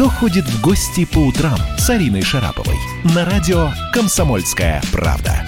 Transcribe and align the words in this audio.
«Кто 0.00 0.08
ходит 0.08 0.46
в 0.46 0.62
гости 0.62 1.04
по 1.04 1.18
утрам» 1.18 1.58
с 1.76 1.90
Ариной 1.90 2.22
Шараповой 2.22 2.78
на 3.04 3.26
радио 3.26 3.68
«Комсомольская 3.92 4.80
правда». 4.90 5.46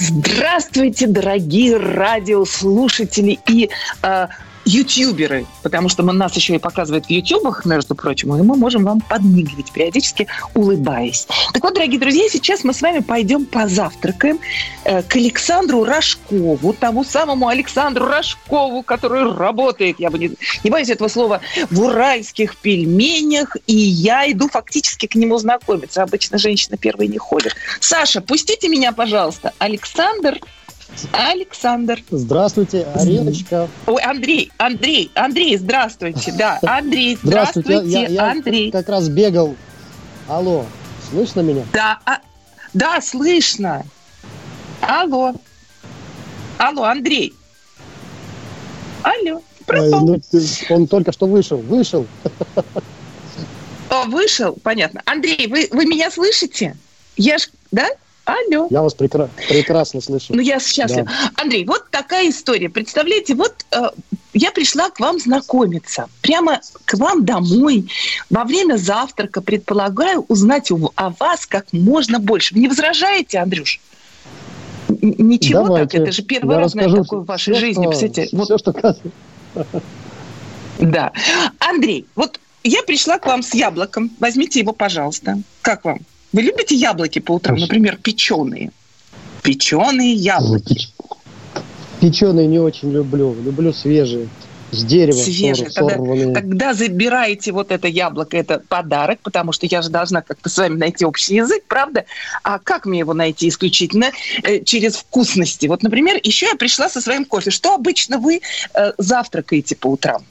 Здравствуйте, 0.00 1.06
дорогие 1.06 1.76
радиослушатели 1.76 3.38
и 3.46 3.70
э, 4.02 4.26
ютуберы, 4.68 5.46
потому 5.62 5.88
что 5.88 6.02
нас 6.02 6.36
еще 6.36 6.54
и 6.54 6.58
показывают 6.58 7.06
в 7.06 7.10
ютубах, 7.10 7.64
между 7.64 7.94
прочим, 7.94 8.34
и 8.34 8.42
мы 8.42 8.56
можем 8.56 8.84
вам 8.84 9.00
подмигивать, 9.00 9.72
периодически 9.72 10.26
улыбаясь. 10.54 11.26
Так 11.52 11.62
вот, 11.62 11.74
дорогие 11.74 11.98
друзья, 11.98 12.28
сейчас 12.28 12.64
мы 12.64 12.74
с 12.74 12.82
вами 12.82 13.00
пойдем 13.00 13.46
позавтракаем 13.46 14.38
э, 14.84 15.02
к 15.02 15.16
Александру 15.16 15.84
Рожкову, 15.84 16.74
тому 16.74 17.04
самому 17.04 17.48
Александру 17.48 18.06
Рожкову, 18.06 18.82
который 18.82 19.32
работает, 19.34 19.96
я 19.98 20.10
бы 20.10 20.18
не, 20.18 20.32
не 20.62 20.70
боюсь 20.70 20.90
этого 20.90 21.08
слова, 21.08 21.40
в 21.70 21.80
уральских 21.80 22.56
пельменях, 22.56 23.56
и 23.66 23.74
я 23.74 24.30
иду 24.30 24.48
фактически 24.48 25.06
к 25.06 25.14
нему 25.14 25.38
знакомиться. 25.38 26.02
Обычно 26.02 26.38
женщины 26.38 26.76
первые 26.76 27.08
не 27.08 27.18
ходят. 27.18 27.54
Саша, 27.80 28.20
пустите 28.20 28.68
меня, 28.68 28.92
пожалуйста. 28.92 29.52
Александр 29.58 30.38
Александр. 31.12 32.02
Здравствуйте, 32.10 32.86
Ариночка. 32.94 33.68
Ой, 33.86 34.02
Андрей, 34.02 34.50
Андрей, 34.58 35.10
Андрей, 35.14 35.56
здравствуйте. 35.56 36.32
Да, 36.32 36.58
Андрей, 36.66 37.18
здравствуйте, 37.22 37.80
здравствуйте 37.80 38.14
я, 38.14 38.24
я, 38.24 38.30
Андрей. 38.32 38.70
Как 38.70 38.88
раз 38.88 39.08
бегал. 39.08 39.56
Алло, 40.28 40.66
слышно 41.10 41.40
меня? 41.40 41.64
Да, 41.72 41.98
а, 42.04 42.18
да, 42.74 43.00
слышно. 43.00 43.84
Алло. 44.80 45.34
Алло, 46.58 46.84
Андрей. 46.84 47.34
Алло. 49.02 49.42
Пропал. 49.66 50.06
ну, 50.06 50.20
он 50.70 50.86
только 50.86 51.12
что 51.12 51.26
вышел. 51.26 51.58
Вышел. 51.58 52.06
О, 53.90 54.04
вышел, 54.04 54.58
понятно. 54.62 55.02
Андрей, 55.04 55.46
вы, 55.46 55.68
вы 55.70 55.86
меня 55.86 56.10
слышите? 56.10 56.76
Я 57.16 57.38
ж, 57.38 57.48
да? 57.70 57.88
Алло. 58.28 58.68
Я 58.70 58.82
вас 58.82 58.94
прекра- 58.94 59.30
прекрасно 59.48 60.02
слышу. 60.02 60.34
Ну, 60.34 60.40
я 60.42 60.60
счастлива. 60.60 61.04
Да. 61.04 61.42
Андрей, 61.42 61.64
вот 61.64 61.84
такая 61.90 62.28
история. 62.28 62.68
Представляете, 62.68 63.34
вот 63.34 63.64
э, 63.70 63.88
я 64.34 64.50
пришла 64.50 64.90
к 64.90 65.00
вам 65.00 65.18
знакомиться. 65.18 66.08
Прямо 66.20 66.60
к 66.84 66.92
вам 66.98 67.24
домой. 67.24 67.90
Во 68.28 68.44
время 68.44 68.76
завтрака 68.76 69.40
предполагаю 69.40 70.26
узнать 70.28 70.70
о 70.70 71.10
вас 71.18 71.46
как 71.46 71.72
можно 71.72 72.18
больше. 72.18 72.52
Вы 72.52 72.60
не 72.60 72.68
возражаете, 72.68 73.38
Андрюш? 73.38 73.80
Ничего 74.88 75.64
Давайте. 75.64 75.96
так, 75.96 76.02
это 76.02 76.12
же 76.12 76.22
первый 76.22 76.56
я 76.56 76.60
раз, 76.60 76.74
наверное, 76.74 77.04
такое 77.04 77.20
в 77.20 77.24
вашей 77.24 77.54
все, 77.54 77.60
жизни. 77.60 77.82
Что, 77.84 77.98
Представляете, 77.98 78.36
вот... 78.36 78.44
Все, 78.44 78.58
что 78.58 78.96
Да. 80.80 81.12
Андрей, 81.60 82.06
вот 82.14 82.38
я 82.62 82.82
пришла 82.82 83.18
к 83.18 83.24
вам 83.24 83.42
с 83.42 83.54
яблоком. 83.54 84.10
Возьмите 84.20 84.60
его, 84.60 84.74
пожалуйста. 84.74 85.40
Как 85.62 85.86
вам? 85.86 86.00
Вы 86.32 86.42
любите 86.42 86.74
яблоки 86.74 87.18
по 87.18 87.32
утрам, 87.32 87.56
например, 87.56 87.96
печеные? 87.96 88.70
Печеные 89.42 90.12
яблоки. 90.12 90.88
Печеные 92.00 92.46
не 92.46 92.58
очень 92.58 92.92
люблю. 92.92 93.34
Люблю 93.34 93.72
свежие. 93.72 94.28
С 94.70 94.84
дерева 94.84 95.16
Свежие. 95.16 95.70
Тогда, 95.70 95.94
когда 96.34 96.74
забираете 96.74 97.52
вот 97.52 97.72
это 97.72 97.88
яблоко, 97.88 98.36
это 98.36 98.62
подарок, 98.68 99.20
потому 99.22 99.52
что 99.52 99.64
я 99.64 99.80
же 99.80 99.88
должна 99.88 100.20
как-то 100.20 100.50
с 100.50 100.58
вами 100.58 100.76
найти 100.76 101.06
общий 101.06 101.36
язык, 101.36 101.64
правда? 101.66 102.04
А 102.42 102.58
как 102.58 102.84
мне 102.84 102.98
его 102.98 103.14
найти 103.14 103.48
исключительно 103.48 104.10
э, 104.42 104.62
через 104.62 104.96
вкусности? 104.96 105.66
Вот, 105.66 105.82
например, 105.82 106.20
еще 106.22 106.46
я 106.46 106.54
пришла 106.54 106.90
со 106.90 107.00
своим 107.00 107.24
кофе. 107.24 107.50
Что 107.50 107.74
обычно 107.74 108.18
вы 108.18 108.42
э, 108.74 108.92
завтракаете 108.98 109.74
по 109.74 109.86
утрам? 109.86 110.22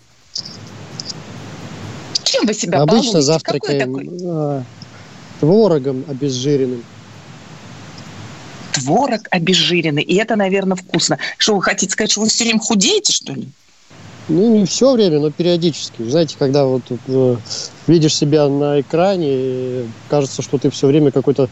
Чем 2.23 2.45
вы 2.45 2.53
себя 2.53 2.81
Обычно 2.81 3.13
балуете? 3.13 3.21
завтракаем 3.21 3.93
Какой 3.93 4.05
такой? 4.05 4.65
Творогом 5.39 6.05
обезжиренным. 6.07 6.83
Творог 8.73 9.21
обезжиренный. 9.31 10.03
И 10.03 10.15
это, 10.15 10.35
наверное, 10.35 10.75
вкусно. 10.75 11.17
Что 11.37 11.55
вы 11.55 11.61
хотите 11.61 11.91
сказать, 11.91 12.11
что 12.11 12.21
вы 12.21 12.29
все 12.29 12.43
время 12.43 12.59
худеете, 12.59 13.13
что 13.13 13.33
ли? 13.33 13.49
Ну, 14.29 14.57
не 14.57 14.65
все 14.65 14.91
время, 14.91 15.19
но 15.19 15.31
периодически. 15.31 16.03
Знаете, 16.03 16.35
когда 16.37 16.65
вот 16.65 16.83
э, 17.07 17.35
видишь 17.87 18.15
себя 18.15 18.47
на 18.49 18.81
экране, 18.81 19.89
кажется, 20.09 20.41
что 20.41 20.57
ты 20.57 20.69
все 20.69 20.87
время 20.87 21.11
какой-то... 21.11 21.49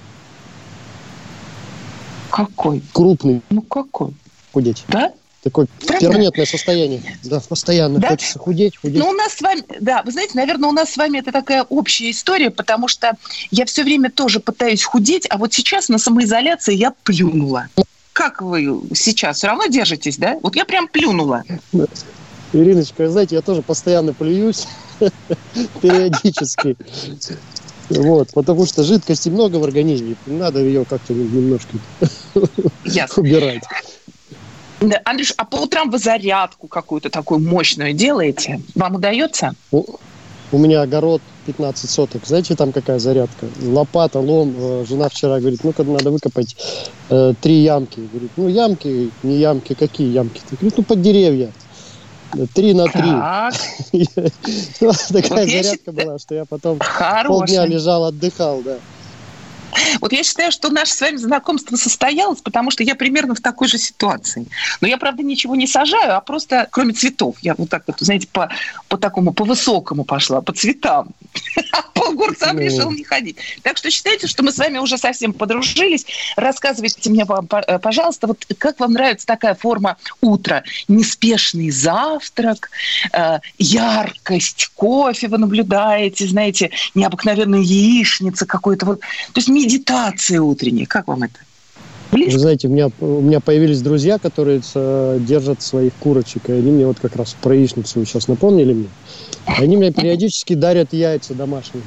Какой? 2.30 2.84
Крупный. 2.92 3.42
Ну, 3.50 3.62
какой? 3.62 4.14
Худеть. 4.52 4.84
Да? 4.90 5.14
Такое 5.46 5.68
Правда? 5.86 6.08
перманентное 6.08 6.48
состояние. 6.48 7.04
Да, 7.24 7.40
постоянно 7.40 8.00
да? 8.00 8.10
хочется 8.10 8.40
худеть, 8.40 8.78
худеть. 8.78 8.98
Ну, 8.98 9.10
у 9.10 9.14
нас 9.14 9.34
с 9.34 9.42
вами, 9.42 9.62
да, 9.80 10.02
вы 10.04 10.12
знаете, 10.12 10.32
наверное, 10.34 10.70
у 10.70 10.72
нас 10.72 10.94
с 10.94 10.98
вами 10.98 11.20
это 11.20 11.32
такая 11.32 11.62
общая 11.62 12.10
история, 12.10 12.50
потому 12.50 12.88
что 12.88 13.12
я 13.52 13.66
все 13.66 13.84
время 13.84 14.10
тоже 14.10 14.40
пытаюсь 14.40 14.84
худеть, 14.84 15.28
а 15.30 15.38
вот 15.38 15.54
сейчас 15.54 15.88
на 15.88 16.00
самоизоляции 16.00 16.74
я 16.74 16.96
плюнула. 17.04 17.68
Как 18.12 18.42
вы 18.42 18.82
сейчас 18.96 19.38
все 19.38 19.46
равно 19.46 19.68
держитесь, 19.68 20.18
да? 20.18 20.40
Вот 20.42 20.56
я 20.56 20.66
прям 20.66 20.88
плюнула. 20.88 21.44
Ириночка, 22.52 23.08
знаете, 23.08 23.36
я 23.36 23.44
тоже 23.44 23.62
постоянно 23.62 24.16
плююсь 24.16 24.66
периодически. 25.80 26.76
Вот, 27.90 28.32
потому 28.34 28.66
что 28.66 28.84
жидкости 28.84 29.30
много 29.30 29.58
в 29.58 29.64
организме, 29.64 30.16
надо 30.26 30.60
ее 30.60 30.86
как-то 30.86 31.14
немножко 31.14 31.78
убирать. 33.16 33.64
Андрюш, 35.06 35.34
а 35.38 35.46
по 35.46 35.58
утрам 35.58 35.90
вы 35.90 35.98
зарядку 35.98 36.68
какую-то 36.68 37.10
такую 37.10 37.40
мощную 37.40 37.94
делаете? 37.94 38.62
Вам 38.76 38.96
удается? 38.96 39.54
У, 39.72 39.84
у 40.52 40.58
меня 40.58 40.82
огород 40.82 41.22
15 41.46 41.90
соток. 41.90 42.26
Знаете, 42.26 42.56
там 42.56 42.72
какая 42.72 43.00
зарядка? 43.00 43.48
Лопата, 43.62 44.20
лом. 44.20 44.56
Э, 44.58 44.86
жена 44.88 45.10
вчера 45.10 45.40
говорит, 45.40 45.64
ну-ка, 45.64 45.84
надо 45.84 46.12
выкопать 46.12 46.56
э, 47.10 47.34
три 47.42 47.64
ямки. 47.64 48.00
Говорит, 48.00 48.32
ну, 48.38 48.48
ямки, 48.48 49.12
не 49.24 49.38
ямки, 49.38 49.74
какие 49.74 50.12
ямки? 50.12 50.42
Говорит, 50.52 50.78
ну, 50.78 50.84
под 50.84 51.02
деревья. 51.02 51.52
Три 52.54 52.74
на 52.74 52.86
три. 52.88 53.02
Такая 55.14 55.48
зарядка 55.48 55.92
была, 55.92 56.20
что 56.20 56.36
я 56.36 56.46
потом 56.46 56.80
полдня 57.26 57.66
лежал, 57.66 58.06
отдыхал, 58.06 58.62
да. 58.62 58.78
Вот 60.02 60.14
я 60.14 60.24
считаю, 60.24 60.52
что 60.52 60.70
наше 60.70 60.94
с 60.94 61.02
вами 61.02 61.18
знакомство 61.18 61.76
состоялось, 61.76 62.42
потому 62.42 62.72
что 62.72 62.84
я 62.84 62.96
примерно 62.96 63.36
в 63.36 63.42
такой 63.42 63.68
же 63.68 63.78
ситуации. 63.78 64.48
Но 64.82 64.88
я, 64.88 64.98
правда, 64.98 65.24
ничего 65.24 65.56
не 65.56 65.68
сажаю, 65.68 66.16
а 66.16 66.22
просто, 66.22 66.68
кроме 66.72 66.94
цветов, 66.94 67.38
я 67.42 67.56
вот 67.56 67.70
так 67.70 67.84
вот, 67.88 67.98
знаете, 68.00 68.28
по, 68.32 68.50
по 68.88 68.98
такому, 68.98 69.34
по 69.34 69.44
высокому 69.44 70.04
пошла, 70.04 70.42
по 70.42 70.54
цветам. 70.54 71.10
А 71.72 71.82
по 71.94 72.10
огурцам 72.10 72.60
решил 72.60 72.92
не 72.92 73.04
ходить. 73.04 73.38
Так 73.64 73.78
что 73.78 73.90
считайте, 73.90 74.28
что 74.28 74.44
мы 74.44 74.52
с 74.52 74.58
вами 74.58 74.78
уже 74.78 74.98
совсем 74.98 75.34
подружились. 75.34 76.06
Рассказывайте 76.36 77.10
мне, 77.10 77.26
вам, 77.26 77.48
э, 77.52 77.80
пожалуйста, 77.80 78.28
вот 78.28 78.46
как 78.58 78.80
вам 78.80 78.94
нравится 78.94 79.26
такая 79.26 79.56
форма 79.56 79.98
утра? 80.22 80.64
Неспешный 80.88 81.70
завтрак, 81.70 82.70
э, 83.12 83.40
яркость 83.58 84.72
кофе 84.76 85.28
вы 85.28 85.38
наблюдаете, 85.38 86.28
знаете, 86.28 86.72
необыкновенная 86.94 87.62
яичница 87.62 88.46
какой-то. 88.46 88.86
Вот. 88.86 89.00
То 89.00 89.38
есть 89.40 89.48
медитации 89.66 90.38
утренние. 90.38 90.86
Как 90.86 91.08
вам 91.08 91.24
это? 91.24 91.40
Близко? 92.12 92.34
Вы 92.34 92.40
знаете, 92.40 92.68
у 92.68 92.72
меня, 92.72 92.90
у 93.00 93.22
меня 93.22 93.40
появились 93.40 93.82
друзья, 93.82 94.18
которые 94.20 94.62
держат 95.26 95.62
своих 95.62 95.94
курочек, 95.96 96.50
и 96.50 96.54
они 96.54 96.72
мне 96.72 96.88
вот 96.88 97.00
как 97.00 97.16
раз 97.16 97.36
про 97.42 97.56
яичницу 97.56 98.06
сейчас 98.06 98.28
напомнили 98.28 98.74
мне. 98.74 98.90
Они 99.46 99.78
мне 99.78 99.92
периодически 99.92 100.54
дарят 100.54 100.94
яйца 100.94 101.34
домашние. 101.34 101.84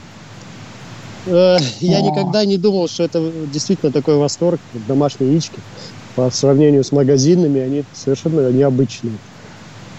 Э, 1.27 1.59
я 1.81 2.00
никогда 2.00 2.44
не 2.44 2.56
думал, 2.56 2.89
что 2.89 3.05
это 3.05 3.33
действительно 3.53 3.93
такой 3.93 4.16
восторг, 4.16 4.60
домашние 4.87 5.33
яички. 5.33 5.59
По 6.16 6.31
сравнению 6.31 6.83
с 6.83 6.91
магазинными, 6.91 7.60
они 7.60 7.84
совершенно 7.95 8.50
необычные. 8.50 9.15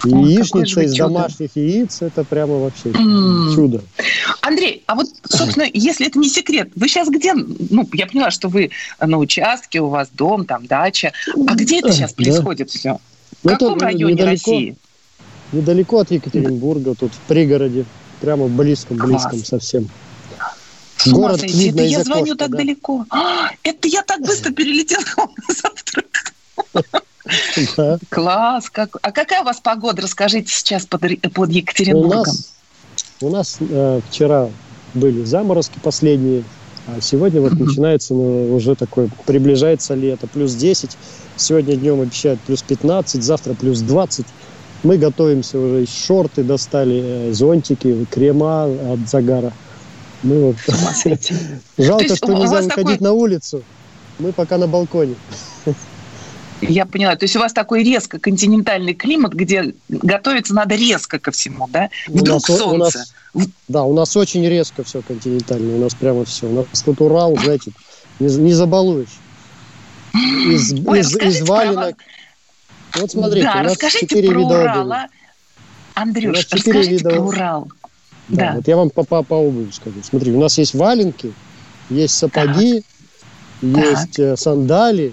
Ой, 0.04 0.32
яичница 0.32 0.80
из 0.82 0.94
чудо. 0.94 1.08
домашних 1.08 1.50
яиц– 1.54 1.98
это 2.02 2.24
прямо 2.24 2.58
вообще 2.58 2.90
mm. 2.90 3.54
чудо. 3.54 3.82
Андрей, 4.40 4.82
а 4.86 4.94
вот, 4.94 5.08
собственно, 5.28 5.66
если 5.72 6.06
это 6.06 6.18
не 6.18 6.28
секрет, 6.28 6.70
вы 6.76 6.88
сейчас 6.88 7.08
где? 7.08 7.34
Ну, 7.34 7.88
я 7.92 8.06
поняла, 8.06 8.30
что 8.30 8.48
вы 8.48 8.70
на 9.00 9.18
участке, 9.18 9.80
у 9.80 9.88
вас 9.88 10.08
дом, 10.12 10.44
там 10.44 10.66
дача. 10.66 11.12
А 11.46 11.54
где 11.54 11.80
это 11.80 11.92
сейчас 11.92 12.12
происходит 12.12 12.70
да. 12.72 12.78
все? 12.78 12.98
В 13.42 13.44
ну, 13.44 13.50
каком 13.50 13.78
районе 13.78 14.14
недалеко, 14.14 14.50
России? 14.50 14.76
Недалеко 15.52 15.98
от 15.98 16.10
Екатеринбурга, 16.10 16.94
тут 16.94 17.12
в 17.12 17.18
пригороде, 17.28 17.84
прямо 18.20 18.46
в 18.46 18.50
близком-близком 18.50 19.44
совсем. 19.44 19.88
С 20.96 21.08
Город 21.08 21.42
видно 21.42 21.80
это 21.80 21.88
я 21.88 22.04
звоню 22.04 22.22
окошка, 22.22 22.38
так 22.38 22.50
да. 22.50 22.58
далеко. 22.58 23.06
А, 23.08 23.50
это 23.62 23.88
я 23.88 24.02
так 24.02 24.20
быстро 24.20 24.52
перелетела 24.52 25.02
на 25.48 25.54
завтрак. 25.54 26.34
Да. 27.76 27.98
Класс. 28.08 28.70
Как... 28.70 28.96
А 29.02 29.12
какая 29.12 29.42
у 29.42 29.44
вас 29.44 29.60
погода? 29.60 30.02
Расскажите 30.02 30.52
сейчас 30.52 30.86
под, 30.86 31.02
под 31.32 31.50
Екатеринбургом. 31.50 32.20
У 32.20 32.24
нас, 32.24 32.52
у 33.20 33.28
нас 33.30 33.56
э, 33.60 34.00
вчера 34.08 34.48
были 34.94 35.24
заморозки 35.24 35.78
последние, 35.82 36.44
а 36.86 37.00
сегодня 37.00 37.40
вот 37.40 37.52
начинается 37.52 38.14
ну, 38.14 38.54
уже 38.54 38.74
такое, 38.74 39.08
приближается 39.26 39.94
лето, 39.94 40.26
плюс 40.26 40.54
10. 40.54 40.96
Сегодня 41.36 41.76
днем 41.76 42.00
обещают 42.00 42.40
плюс 42.40 42.62
15, 42.62 43.22
завтра 43.22 43.54
плюс 43.54 43.80
20. 43.80 44.26
Мы 44.82 44.96
готовимся 44.96 45.58
уже, 45.58 45.86
шорты 45.86 46.42
достали, 46.42 47.32
зонтики, 47.32 48.06
крема 48.10 48.64
от 48.64 49.08
загара. 49.08 49.52
Мы 50.22 50.46
вот... 50.46 50.56
Жалко, 51.78 52.16
что 52.16 52.32
нельзя 52.32 52.62
выходить 52.62 52.98
такой... 52.98 53.04
на 53.04 53.12
улицу. 53.12 53.62
Мы 54.18 54.32
пока 54.32 54.58
на 54.58 54.66
балконе. 54.66 55.14
Я 56.60 56.86
поняла. 56.86 57.16
То 57.16 57.24
есть 57.24 57.36
у 57.36 57.38
вас 57.38 57.52
такой 57.52 57.82
резко 57.82 58.18
континентальный 58.18 58.94
климат, 58.94 59.32
где 59.32 59.74
готовиться 59.88 60.54
надо 60.54 60.74
резко 60.74 61.18
ко 61.18 61.30
всему, 61.30 61.68
да? 61.68 61.90
Вдруг 62.08 62.28
у 62.28 62.32
нас, 62.32 62.58
солнце. 62.58 63.06
У 63.32 63.38
нас, 63.38 63.48
да, 63.68 63.84
у 63.84 63.94
нас 63.94 64.16
очень 64.16 64.46
резко 64.46 64.84
все 64.84 65.02
континентальное. 65.02 65.76
У 65.76 65.80
нас 65.80 65.94
прямо 65.94 66.24
все. 66.24 66.46
У 66.46 66.52
нас 66.52 66.66
тут 66.82 67.00
Урал, 67.00 67.36
знаете, 67.38 67.72
не, 68.18 68.34
не 68.36 68.52
забалуешь. 68.52 69.18
Из, 70.12 70.72
Ой, 70.86 71.00
из, 71.00 71.16
из 71.16 71.48
валенок. 71.48 71.96
Вот 72.96 73.10
смотрите, 73.10 73.46
да, 73.46 73.60
у 73.60 73.62
нас 73.62 73.72
расскажите 73.72 74.06
четыре 74.06 74.28
про 74.28 74.38
вида 74.38 74.60
Урал, 74.60 74.92
а? 74.92 75.08
Андрюш, 75.94 76.48
расскажите 76.50 76.90
вида... 76.90 77.10
про 77.10 77.20
Урал. 77.20 77.68
Да, 78.28 78.50
да. 78.50 78.52
Вот 78.56 78.68
я 78.68 78.76
вам 78.76 78.90
по, 78.90 79.04
по, 79.04 79.22
по 79.22 79.34
обуви 79.34 79.70
скажу. 79.72 79.96
Смотри, 80.02 80.32
у 80.32 80.40
нас 80.40 80.58
есть 80.58 80.74
валенки, 80.74 81.32
есть 81.88 82.16
сапоги, 82.16 82.84
так. 83.60 83.70
есть 83.70 84.12
так. 84.16 84.18
Э, 84.18 84.36
сандали, 84.36 85.12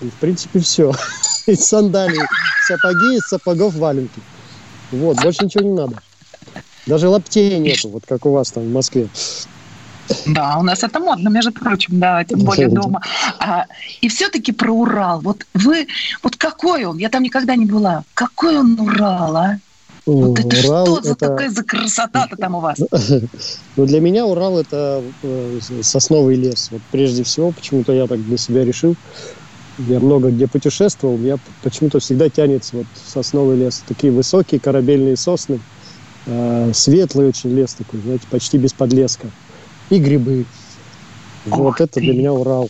и, 0.00 0.08
в 0.08 0.14
принципе, 0.14 0.60
все. 0.60 0.92
Из 1.46 1.60
сандалий 1.60 2.20
сапоги, 2.66 3.16
из 3.16 3.22
сапогов 3.22 3.74
валенки. 3.74 4.20
Вот, 4.90 5.20
больше 5.22 5.44
ничего 5.44 5.64
не 5.64 5.72
надо. 5.72 5.96
Даже 6.86 7.08
лаптей 7.08 7.58
нету, 7.58 7.88
вот 7.88 8.04
как 8.06 8.26
у 8.26 8.32
вас 8.32 8.50
там 8.50 8.64
в 8.64 8.70
Москве. 8.70 9.08
Да, 10.26 10.56
у 10.58 10.62
нас 10.62 10.82
это 10.82 11.00
модно, 11.00 11.28
между 11.28 11.52
прочим, 11.52 11.98
да, 12.00 12.24
тем 12.24 12.40
более 12.40 12.68
дома. 12.80 13.02
А, 13.38 13.66
и 14.00 14.08
все-таки 14.08 14.52
про 14.52 14.72
Урал. 14.72 15.20
Вот 15.20 15.46
вы, 15.54 15.86
вот 16.22 16.36
какой 16.36 16.84
он? 16.84 16.98
Я 16.98 17.08
там 17.08 17.22
никогда 17.22 17.56
не 17.56 17.66
была. 17.66 18.04
Какой 18.14 18.58
он 18.58 18.78
Урал, 18.80 19.36
а? 19.36 19.58
Вот 20.06 20.38
это 20.38 20.66
Урал 20.66 20.86
что 20.86 20.98
это... 20.98 21.08
за 21.08 21.14
такая 21.16 21.50
за 21.50 21.62
красота-то 21.62 22.36
там 22.36 22.54
у 22.54 22.60
вас? 22.60 22.78
Ну, 23.76 23.86
для 23.86 24.00
меня 24.00 24.26
Урал 24.26 24.58
это 24.58 25.02
э, 25.22 25.60
сосновый 25.82 26.36
лес. 26.36 26.68
Вот 26.72 26.80
прежде 26.90 27.22
всего, 27.22 27.52
почему-то 27.52 27.92
я 27.92 28.06
так 28.06 28.24
для 28.24 28.36
себя 28.36 28.64
решил. 28.64 28.96
Я 29.86 30.00
много 30.00 30.30
где 30.30 30.48
путешествовал, 30.48 31.16
меня 31.18 31.36
почему-то 31.62 32.00
всегда 32.00 32.28
тянется 32.28 32.76
вот 32.76 32.86
сосновый 32.94 33.56
лес. 33.56 33.84
Такие 33.86 34.12
высокие 34.12 34.60
корабельные 34.60 35.16
сосны, 35.16 35.60
э, 36.26 36.72
светлый 36.74 37.28
очень 37.28 37.50
лес 37.50 37.74
такой, 37.74 38.00
знаете, 38.00 38.24
почти 38.28 38.58
без 38.58 38.72
подлеска. 38.72 39.28
И 39.90 39.98
грибы. 39.98 40.46
Ох 41.50 41.58
вот 41.58 41.76
ты. 41.76 41.84
это 41.84 42.00
для 42.00 42.12
меня 42.12 42.32
Урал. 42.32 42.68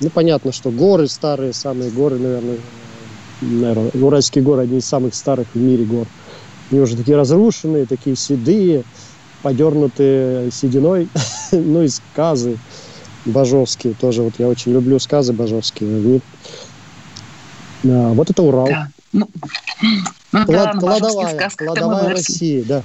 Ну, 0.00 0.10
понятно, 0.10 0.52
что 0.52 0.70
горы 0.70 1.08
старые, 1.08 1.54
самые 1.54 1.90
горы, 1.90 2.18
наверное, 2.18 2.58
наверное, 3.40 3.90
Уральские 3.94 4.44
горы, 4.44 4.62
одни 4.62 4.78
из 4.78 4.86
самых 4.86 5.14
старых 5.14 5.46
в 5.54 5.58
мире 5.58 5.84
гор. 5.84 6.06
Они 6.70 6.80
уже 6.80 6.96
такие 6.96 7.16
разрушенные, 7.16 7.86
такие 7.86 8.16
седые, 8.16 8.84
подернутые 9.42 10.50
сединой, 10.50 11.08
ну 11.52 11.82
и 11.82 11.88
сказы 11.88 12.58
бажовские 13.24 13.94
тоже. 13.94 14.22
Вот 14.22 14.34
я 14.38 14.48
очень 14.48 14.72
люблю 14.72 14.98
сказы 14.98 15.32
бажовские. 15.32 16.20
А, 17.84 18.12
вот 18.12 18.30
это 18.30 18.42
Урал. 18.42 18.66
Да. 18.66 18.88
Ну, 19.12 19.28
ну, 20.32 20.46
Клад, 20.46 20.74
да, 20.74 20.78
кладовая, 20.78 21.50
кладовая 21.56 22.08
России, 22.10 22.62
да. 22.62 22.82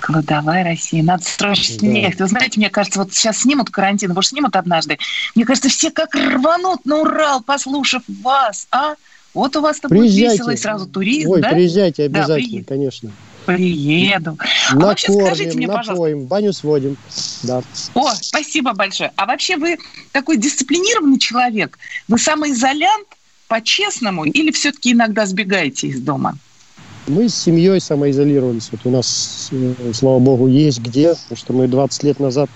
Кладовая 0.00 0.64
Россия. 0.64 1.02
Надо 1.02 1.22
срочно 1.24 1.74
да. 1.74 1.86
снять. 1.86 2.18
Вы 2.18 2.26
знаете, 2.26 2.58
мне 2.58 2.70
кажется, 2.70 2.98
вот 2.98 3.12
сейчас 3.12 3.38
снимут 3.38 3.70
карантин, 3.70 4.12
может, 4.12 4.30
снимут 4.30 4.56
однажды. 4.56 4.98
Мне 5.34 5.44
кажется, 5.44 5.68
все 5.68 5.90
как 5.90 6.14
рванут 6.14 6.84
на 6.84 7.00
Урал, 7.00 7.42
послушав 7.42 8.02
вас, 8.22 8.66
а? 8.72 8.94
Вот 9.34 9.56
у 9.56 9.62
вас 9.62 9.80
там 9.80 9.90
будет 9.90 10.12
весело 10.12 10.50
и 10.50 10.56
сразу 10.56 10.86
туризм, 10.86 11.30
Ой, 11.30 11.40
да? 11.40 11.50
приезжайте 11.50 12.04
обязательно, 12.04 12.60
да, 12.60 12.66
конечно. 12.68 13.10
Приеду. 13.46 14.38
А 14.70 14.74
Накормим, 14.74 15.26
скажите 15.26 15.56
мне, 15.56 15.66
напоим, 15.66 15.86
пожалуйста. 15.86 16.28
баню 16.28 16.52
сводим. 16.52 16.96
Да. 17.42 17.62
О, 17.94 18.14
спасибо 18.14 18.72
большое. 18.72 19.12
А 19.16 19.26
вообще 19.26 19.56
вы 19.56 19.78
такой 20.12 20.36
дисциплинированный 20.36 21.18
человек? 21.18 21.78
Вы 22.08 22.18
самоизолянт 22.18 23.06
по-честному 23.48 24.24
или 24.24 24.50
все-таки 24.52 24.92
иногда 24.92 25.26
сбегаете 25.26 25.88
из 25.88 26.00
дома? 26.00 26.36
Мы 27.08 27.28
с 27.28 27.34
семьей 27.34 27.80
самоизолировались. 27.80 28.68
Вот 28.70 28.80
у 28.84 28.90
нас, 28.90 29.48
э, 29.50 29.92
слава 29.92 30.20
богу, 30.20 30.46
есть 30.46 30.78
где, 30.78 31.14
потому 31.14 31.36
что 31.36 31.52
мы 31.52 31.66
20 31.66 32.02
лет 32.04 32.20
назад 32.20 32.48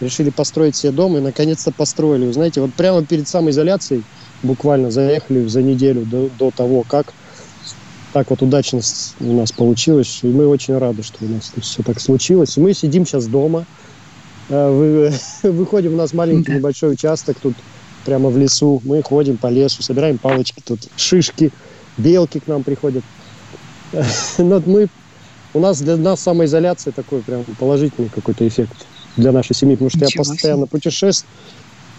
решили 0.00 0.30
построить 0.30 0.74
себе 0.74 0.92
дом 0.92 1.16
и 1.18 1.20
наконец-то 1.20 1.70
построили. 1.70 2.24
Вы 2.26 2.32
знаете, 2.32 2.62
вот 2.62 2.72
прямо 2.72 3.04
перед 3.04 3.28
самоизоляцией 3.28 4.02
буквально 4.42 4.90
заехали 4.90 5.46
за 5.46 5.62
неделю 5.62 6.06
до, 6.06 6.30
до 6.38 6.50
того, 6.50 6.82
как 6.82 7.12
так 8.12 8.30
вот 8.30 8.42
удачно 8.42 8.80
у 9.20 9.32
нас 9.32 9.52
получилось. 9.52 10.20
И 10.22 10.26
мы 10.26 10.46
очень 10.48 10.76
рады, 10.76 11.02
что 11.02 11.24
у 11.24 11.28
нас 11.28 11.52
все 11.60 11.82
так 11.82 12.00
случилось. 12.00 12.56
И 12.56 12.60
мы 12.60 12.74
сидим 12.74 13.06
сейчас 13.06 13.26
дома. 13.26 13.66
Э, 14.48 15.10
выходим, 15.42 15.94
у 15.94 15.96
нас 15.96 16.12
маленький 16.12 16.52
небольшой 16.52 16.92
участок 16.92 17.38
тут 17.40 17.54
прямо 18.04 18.30
в 18.30 18.38
лесу. 18.38 18.82
Мы 18.84 19.02
ходим 19.02 19.36
по 19.36 19.46
лесу, 19.46 19.82
собираем 19.82 20.18
палочки 20.18 20.60
тут, 20.64 20.80
шишки, 20.96 21.52
белки 21.96 22.40
к 22.40 22.46
нам 22.46 22.64
приходят. 22.64 23.04
Но 24.38 24.62
мы, 24.66 24.88
у 25.54 25.60
нас 25.60 25.80
для 25.80 25.96
нас 25.96 26.20
самоизоляция 26.20 26.92
такой 26.92 27.20
прям 27.22 27.44
положительный 27.58 28.08
какой-то 28.08 28.46
эффект 28.46 28.86
для 29.16 29.32
нашей 29.32 29.54
семьи, 29.54 29.74
потому 29.74 29.90
что 29.90 29.98
Ничего 29.98 30.24
я 30.24 30.30
постоянно 30.30 30.66
путешествую, 30.66 31.30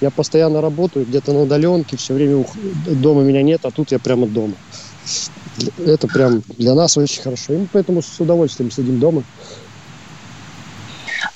я 0.02 0.10
постоянно 0.10 0.62
работаю, 0.62 1.06
где-то 1.06 1.34
на 1.34 1.42
удаленке, 1.42 1.98
все 1.98 2.14
время 2.14 2.46
дома 2.88 3.22
меня 3.22 3.44
нет, 3.44 3.62
а 3.64 3.72
тут 3.72 3.92
я 3.92 4.00
прямо 4.00 4.28
дома. 4.28 4.54
Это 5.86 6.08
прям 6.08 6.44
для 6.58 6.74
нас 6.74 6.98
очень 6.98 7.22
хорошо. 7.22 7.54
И 7.54 7.58
мы 7.58 7.68
поэтому 7.72 8.02
с 8.02 8.20
удовольствием 8.20 8.72
сидим 8.72 9.00
дома. 9.00 9.24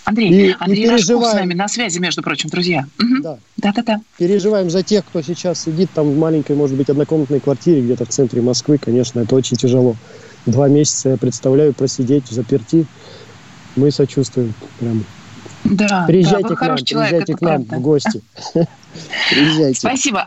Андрей, 0.06 0.50
и, 0.50 0.56
Андрей 0.60 0.86
и 0.86 0.90
Рожков 0.90 1.26
с 1.26 1.34
нами 1.34 1.54
на 1.54 1.68
связи, 1.68 1.98
между 2.00 2.22
прочим, 2.22 2.50
друзья. 2.50 2.86
Да. 3.22 3.40
Да-да-да. 3.58 4.02
Переживаем 4.18 4.70
за 4.70 4.84
тех, 4.84 5.04
кто 5.06 5.22
сейчас 5.22 5.64
сидит 5.64 5.90
там 5.94 6.12
в 6.12 6.18
маленькой, 6.18 6.56
может 6.56 6.78
быть, 6.78 6.90
однокомнатной 6.90 7.40
квартире 7.40 7.82
где-то 7.82 8.06
в 8.06 8.10
центре 8.10 8.42
Москвы. 8.42 8.78
Конечно, 8.78 9.20
это 9.20 9.36
очень 9.36 9.58
тяжело. 9.58 9.96
Два 10.46 10.68
месяца 10.68 11.10
я 11.10 11.18
представляю 11.18 11.74
просидеть 11.74 12.28
в 12.30 12.32
заперти. 12.32 12.86
Мы 13.76 13.92
сочувствуем 13.92 14.54
прям. 14.80 15.04
Да, 15.64 16.06
приезжайте 16.08 16.50
да, 16.50 16.56
к 16.56 16.62
нам, 16.62 16.78
человек, 16.78 17.10
приезжайте 17.10 17.34
к 17.34 17.42
нам 17.42 17.66
правда. 17.66 17.76
в 17.76 17.82
гости. 17.82 18.22
Спасибо. 19.74 20.26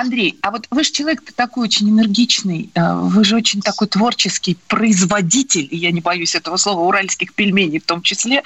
Андрей, 0.00 0.38
а 0.42 0.50
вот 0.50 0.66
вы 0.70 0.84
же 0.84 0.92
человек 0.92 1.22
такой 1.34 1.64
очень 1.64 1.90
энергичный, 1.90 2.70
э, 2.74 2.94
вы 2.94 3.24
же 3.24 3.36
очень 3.36 3.60
такой 3.60 3.88
творческий 3.88 4.56
производитель, 4.68 5.66
и 5.70 5.76
я 5.76 5.90
не 5.90 6.00
боюсь 6.00 6.34
этого 6.34 6.56
слова, 6.56 6.80
уральских 6.80 7.34
пельменей 7.34 7.80
в 7.80 7.84
том 7.84 8.02
числе. 8.02 8.42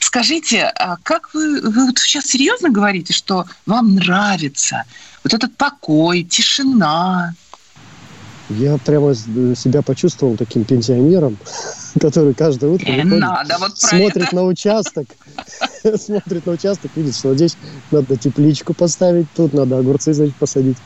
Скажите, 0.00 0.64
а 0.64 0.96
как 1.02 1.32
вы, 1.34 1.60
вы 1.60 1.86
вот 1.86 1.98
сейчас 1.98 2.26
серьезно 2.26 2.70
говорите, 2.70 3.12
что 3.12 3.46
вам 3.66 3.94
нравится 3.94 4.84
вот 5.22 5.34
этот 5.34 5.56
покой, 5.56 6.22
тишина, 6.22 7.34
я 8.48 8.78
прямо 8.78 9.14
себя 9.14 9.82
почувствовал 9.82 10.36
таким 10.36 10.64
пенсионером, 10.64 11.38
который 12.00 12.34
каждое 12.34 12.70
утро 12.70 12.86
выходит, 12.86 13.20
надо 13.20 13.56
вот 13.58 13.78
смотрит 13.78 14.32
на 14.32 14.44
участок, 14.44 15.06
смотрит 15.96 16.46
на 16.46 16.52
участок, 16.52 16.90
видит, 16.94 17.16
что 17.16 17.34
здесь 17.34 17.56
надо 17.90 18.16
тепличку 18.16 18.74
поставить, 18.74 19.26
тут 19.34 19.52
надо 19.52 19.78
огурцы, 19.78 20.12
значит, 20.12 20.36
посадить. 20.36 20.78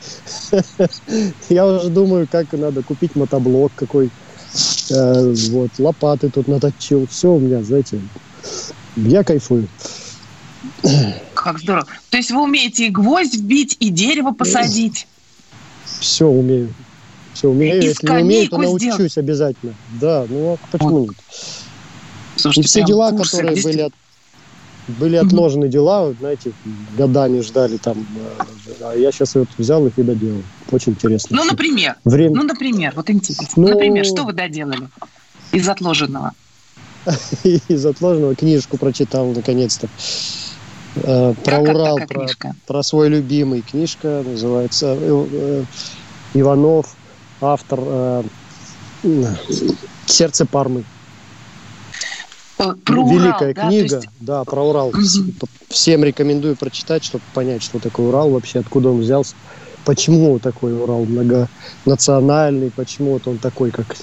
Я 1.49 1.67
уже 1.67 1.89
думаю, 1.89 2.27
как 2.31 2.51
надо 2.53 2.81
купить 2.81 3.15
мотоблок 3.15 3.71
какой, 3.75 4.09
э, 4.89 5.33
вот, 5.49 5.69
лопаты 5.77 6.29
тут 6.29 6.47
наточил. 6.47 7.07
Все 7.07 7.31
у 7.31 7.39
меня, 7.39 7.63
знаете, 7.63 7.99
я 8.95 9.23
кайфую. 9.23 9.67
Как 11.33 11.59
здорово. 11.59 11.87
То 12.09 12.17
есть 12.17 12.31
вы 12.31 12.43
умеете 12.43 12.87
и 12.87 12.89
гвоздь 12.89 13.35
вбить, 13.35 13.77
и 13.79 13.89
дерево 13.89 14.31
посадить? 14.31 15.07
Все 15.99 16.27
умею. 16.27 16.73
Все 17.33 17.49
умею. 17.49 17.81
И 17.81 17.85
Если 17.85 18.07
не 18.07 18.21
умею, 18.21 18.49
то 18.49 18.57
научусь 18.57 18.93
сделать. 18.93 19.17
обязательно. 19.17 19.73
Да, 19.99 20.25
ну 20.29 20.53
а 20.53 20.57
почему 20.71 20.99
вот. 20.99 21.09
нет? 21.09 21.17
Слушайте, 22.35 22.61
и 22.61 22.67
все 22.67 22.83
дела, 22.83 23.11
курсы, 23.11 23.37
которые 23.37 23.63
были, 23.63 23.81
от, 23.81 23.93
были 24.87 25.15
отложены 25.15 25.65
угу. 25.65 25.71
дела, 25.71 26.13
знаете, 26.19 26.53
годами 26.97 27.41
ждали 27.41 27.77
там, 27.77 28.05
э, 28.39 28.43
а 28.81 28.95
я 28.95 29.11
сейчас 29.11 29.35
вот 29.35 29.47
взял 29.57 29.85
их 29.85 29.97
и 29.97 30.03
доделал. 30.03 30.41
Очень 30.71 30.93
интересно. 30.93 31.37
Ну, 31.37 31.45
например, 31.45 31.97
Время... 32.03 32.35
ну, 32.35 32.43
например, 32.43 32.93
вот 32.95 33.09
интересно. 33.09 33.47
Ну... 33.55 33.67
Например, 33.69 34.05
что 34.05 34.23
вы 34.23 34.33
доделали 34.33 34.87
из 35.51 35.67
отложенного? 35.67 36.31
из 37.43 37.85
отложенного 37.85 38.35
книжку 38.35 38.77
прочитал 38.77 39.27
наконец-то. 39.27 39.87
Э, 40.95 41.33
про 41.43 41.63
как 41.63 41.75
Урал, 41.75 41.99
про, 42.07 42.27
про 42.67 42.83
свой 42.83 43.09
любимый. 43.09 43.61
Книжка 43.61 44.23
называется 44.25 44.97
э, 44.99 45.63
Иванов 46.33 46.95
автор 47.41 47.79
э, 47.81 48.23
«Сердце 50.05 50.45
Пармы». 50.45 50.83
Про 52.57 52.75
Великая 53.09 53.53
Урал, 53.53 53.69
книга, 53.69 53.89
да, 53.89 53.95
есть... 53.97 54.07
да, 54.19 54.43
про 54.43 54.61
Урал. 54.61 54.89
Угу. 54.89 55.47
Всем 55.69 56.03
рекомендую 56.03 56.55
прочитать, 56.55 57.03
чтобы 57.03 57.23
понять, 57.33 57.63
что 57.63 57.79
такое 57.79 58.09
Урал 58.09 58.29
вообще, 58.29 58.59
откуда 58.59 58.89
он 58.89 58.99
взялся, 58.99 59.33
почему 59.83 60.37
такой 60.37 60.79
Урал 60.79 61.05
многонациональный, 61.05 62.69
почему 62.69 63.13
вот 63.13 63.27
он 63.27 63.39
такой, 63.39 63.71
как 63.71 63.95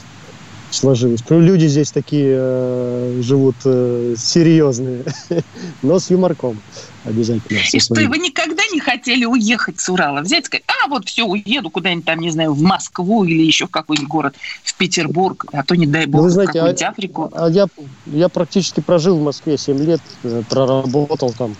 сложилось. 0.71 1.23
Люди 1.29 1.67
здесь 1.67 1.91
такие 1.91 2.37
э, 2.39 3.21
живут 3.23 3.57
э, 3.65 4.15
серьезные, 4.17 5.05
но 5.83 5.99
с 5.99 6.11
юморком 6.11 6.61
обязательно. 7.05 7.59
И 7.73 7.81
что, 7.81 7.95
вы 7.95 8.19
никогда 8.19 8.58
не 8.73 8.81
хотели 8.81 9.25
уехать 9.25 9.81
с 9.81 9.89
Урала? 9.89 10.21
Взять 10.21 10.45
и 10.45 10.47
сказать, 10.47 10.65
а 10.67 10.89
вот 10.89 11.09
все, 11.09 11.25
уеду 11.25 11.71
куда-нибудь 11.71 12.05
там, 12.05 12.19
не 12.19 12.31
знаю, 12.31 12.53
в 12.53 12.63
Москву 12.63 13.25
или 13.25 13.43
еще 13.43 13.67
в 13.67 13.71
какой-нибудь 13.71 14.09
город, 14.09 14.37
в 14.63 14.75
Петербург, 14.75 15.47
а 15.53 15.63
то, 15.65 15.75
не 15.75 15.87
дай 15.87 16.07
бог, 16.07 16.23
вы 16.23 16.31
знаете, 16.31 16.53
в 16.53 16.55
какую-нибудь 16.55 16.83
а, 16.83 16.89
Африку. 16.89 17.31
А 17.35 17.49
я, 17.49 17.67
я 18.07 18.29
практически 18.29 18.81
прожил 18.81 19.19
в 19.19 19.23
Москве 19.23 19.59
7 19.59 19.79
лет, 19.79 20.01
э, 20.23 20.43
проработал 20.49 21.33
там 21.33 21.57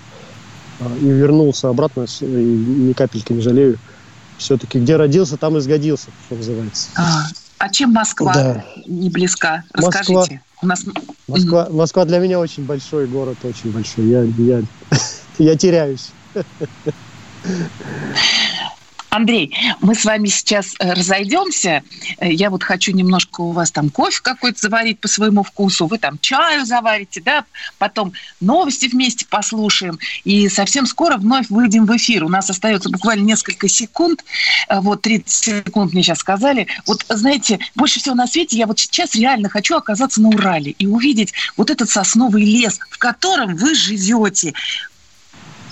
э, 0.81 0.99
и 1.01 1.07
вернулся 1.07 1.69
обратно, 1.69 2.07
и 2.21 2.25
ни 2.25 2.93
капельки 2.93 3.33
не 3.33 3.41
жалею. 3.41 3.79
Все-таки 4.39 4.79
где 4.79 4.97
родился, 4.97 5.37
там 5.37 5.57
и 5.57 5.61
сгодился, 5.61 6.09
что 6.27 6.37
называется. 6.37 6.89
А, 6.97 7.25
а 7.59 7.69
чем 7.71 7.93
Москва 7.93 8.33
да. 8.33 8.65
не 8.87 9.11
близка? 9.11 9.65
Расскажите. 9.73 10.15
Москва, 10.15 10.41
У 10.63 10.67
нас... 10.67 10.85
Москва, 11.27 11.69
Москва 11.71 12.05
для 12.05 12.19
меня 12.19 12.39
очень 12.39 12.65
большой 12.65 13.07
город, 13.07 13.37
очень 13.43 13.73
большой. 13.73 14.07
Я, 14.07 14.23
я, 14.23 14.63
я 15.39 15.57
теряюсь. 15.57 16.11
Андрей, 19.11 19.55
мы 19.81 19.95
с 19.95 20.05
вами 20.05 20.29
сейчас 20.29 20.75
э, 20.79 20.93
разойдемся. 20.93 21.83
Э, 22.19 22.31
я 22.31 22.51
вот 22.51 22.63
хочу 22.63 22.93
немножко 22.93 23.41
у 23.41 23.53
вас 23.53 23.71
там 23.71 23.89
кофе 23.89 24.21
какой-то 24.23 24.61
заварить 24.61 25.01
по 25.01 25.09
своему 25.09 25.43
вкусу. 25.43 25.87
Вы 25.87 25.99
там 25.99 26.19
чаю 26.21 26.67
заварите, 26.67 27.23
да? 27.23 27.45
Потом 27.79 28.13
новости 28.41 28.87
вместе 28.87 29.25
послушаем. 29.27 29.99
И 30.25 30.49
совсем 30.49 30.87
скоро 30.87 31.17
вновь 31.17 31.49
выйдем 31.49 31.87
в 31.87 31.97
эфир. 31.97 32.25
У 32.25 32.29
нас 32.29 32.51
остается 32.51 32.91
буквально 32.91 33.25
несколько 33.25 33.67
секунд. 33.69 34.25
Э, 34.69 34.81
вот 34.81 35.03
30 35.03 35.65
секунд 35.65 35.95
мне 35.95 36.03
сейчас 36.03 36.19
сказали. 36.19 36.67
Вот, 36.87 37.07
знаете, 37.09 37.59
больше 37.75 38.01
всего 38.01 38.15
на 38.15 38.27
свете 38.27 38.59
я 38.59 38.67
вот 38.67 38.79
сейчас 38.79 39.15
реально 39.15 39.49
хочу 39.49 39.77
оказаться 39.77 40.21
на 40.21 40.29
Урале 40.29 40.73
и 40.73 40.87
увидеть 40.87 41.33
вот 41.57 41.71
этот 41.71 41.89
сосновый 41.89 42.45
лес, 42.45 42.79
в 42.91 42.99
котором 42.99 43.57
вы 43.57 43.75
живете. 43.75 44.53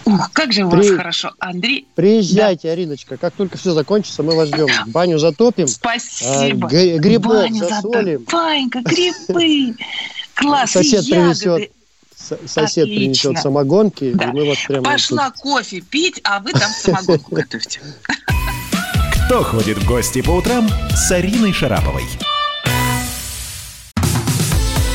Ух, 0.06 0.30
как 0.32 0.52
же 0.52 0.64
у 0.64 0.70
При... 0.70 0.78
вас 0.88 0.96
хорошо, 0.96 1.32
Андрей. 1.40 1.86
Приезжайте, 1.96 2.68
да. 2.68 2.72
Ариночка, 2.72 3.16
как 3.16 3.34
только 3.34 3.58
все 3.58 3.72
закончится, 3.72 4.22
мы 4.22 4.36
вас 4.36 4.48
ждем. 4.48 4.68
Баню 4.86 5.18
затопим. 5.18 5.66
Спасибо. 5.66 6.68
А, 6.68 6.70
г- 6.70 6.98
грибов 6.98 7.32
Баню 7.32 7.58
засолим. 7.58 8.20
Затоп... 8.20 8.32
Банька, 8.32 8.80
грибы. 8.82 9.76
Класс, 10.34 10.70
Сосед 10.70 11.04
принесет 11.06 11.72
сосед 12.16 12.84
Отлично. 12.84 12.84
принесет 12.84 13.38
самогонки, 13.38 14.12
да. 14.12 14.24
и 14.24 14.32
мы 14.32 14.46
вот 14.46 14.58
прямо... 14.66 14.84
Пошла 14.84 15.30
тут... 15.30 15.40
кофе 15.40 15.80
пить, 15.80 16.20
а 16.24 16.40
вы 16.40 16.52
там 16.52 16.70
самогонку 16.70 17.34
готовьте. 17.34 17.80
Кто 19.26 19.42
ходит 19.42 19.78
в 19.78 19.86
гости 19.86 20.22
по 20.22 20.30
утрам 20.30 20.68
с 20.94 21.10
Ариной 21.10 21.52
Шараповой? 21.52 22.04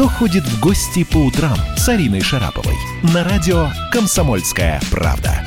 Кто 0.00 0.08
ходит 0.08 0.44
в 0.44 0.60
гости 0.60 1.04
по 1.04 1.18
утрам 1.18 1.58
с 1.76 1.86
Ариной 1.86 2.22
Шараповой? 2.22 2.74
На 3.12 3.22
радио 3.22 3.68
«Комсомольская 3.92 4.80
правда». 4.90 5.44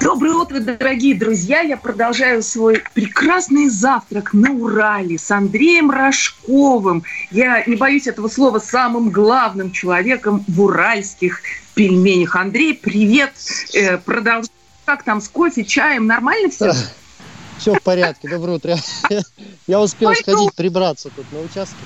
Доброе 0.00 0.34
утро, 0.34 0.58
дорогие 0.58 1.14
друзья! 1.14 1.60
Я 1.60 1.76
продолжаю 1.76 2.42
свой 2.42 2.82
прекрасный 2.92 3.68
завтрак 3.68 4.34
на 4.34 4.50
Урале 4.50 5.16
с 5.16 5.30
Андреем 5.30 5.92
Рожковым. 5.92 7.04
Я 7.30 7.62
не 7.66 7.76
боюсь 7.76 8.08
этого 8.08 8.26
слова 8.26 8.58
самым 8.58 9.10
главным 9.10 9.70
человеком 9.70 10.44
в 10.48 10.60
уральских 10.60 11.42
пельменях. 11.74 12.34
Андрей, 12.34 12.74
привет! 12.74 13.30
Э, 13.74 13.96
продолжай. 13.96 14.50
Как 14.86 15.04
там 15.04 15.20
с 15.20 15.28
кофе, 15.28 15.62
чаем? 15.64 16.08
Нормально 16.08 16.50
все? 16.50 16.72
Все 17.60 17.74
в 17.74 17.82
порядке, 17.82 18.26
доброе 18.26 18.54
утро. 18.56 18.76
Я 19.66 19.80
успел 19.80 20.14
сходить 20.14 20.54
прибраться 20.54 21.10
тут 21.14 21.30
на 21.30 21.40
участке. 21.40 21.76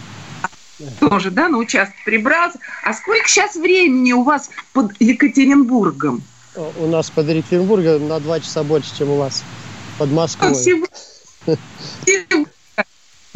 Тоже, 1.01 1.33
да, 1.33 1.49
на 1.49 1.59
участке 1.59 1.97
прибраться. 2.05 2.61
А 2.85 2.95
сколько 2.95 3.27
сейчас 3.27 3.57
времени 3.57 4.13
у 4.13 4.23
вас 4.23 4.51
под 4.73 4.93
Екатеринбургом? 5.01 6.23
У 6.79 6.87
нас 6.87 7.11
под 7.11 7.29
Екатеринбургом 7.29 8.07
на 8.07 8.21
два 8.21 8.39
часа 8.39 8.63
больше, 8.63 8.97
чем 8.97 9.11
у 9.11 9.17
вас 9.17 9.43
под 9.99 10.13
Москвой. 10.13 10.55
Спасибо. 10.55 10.87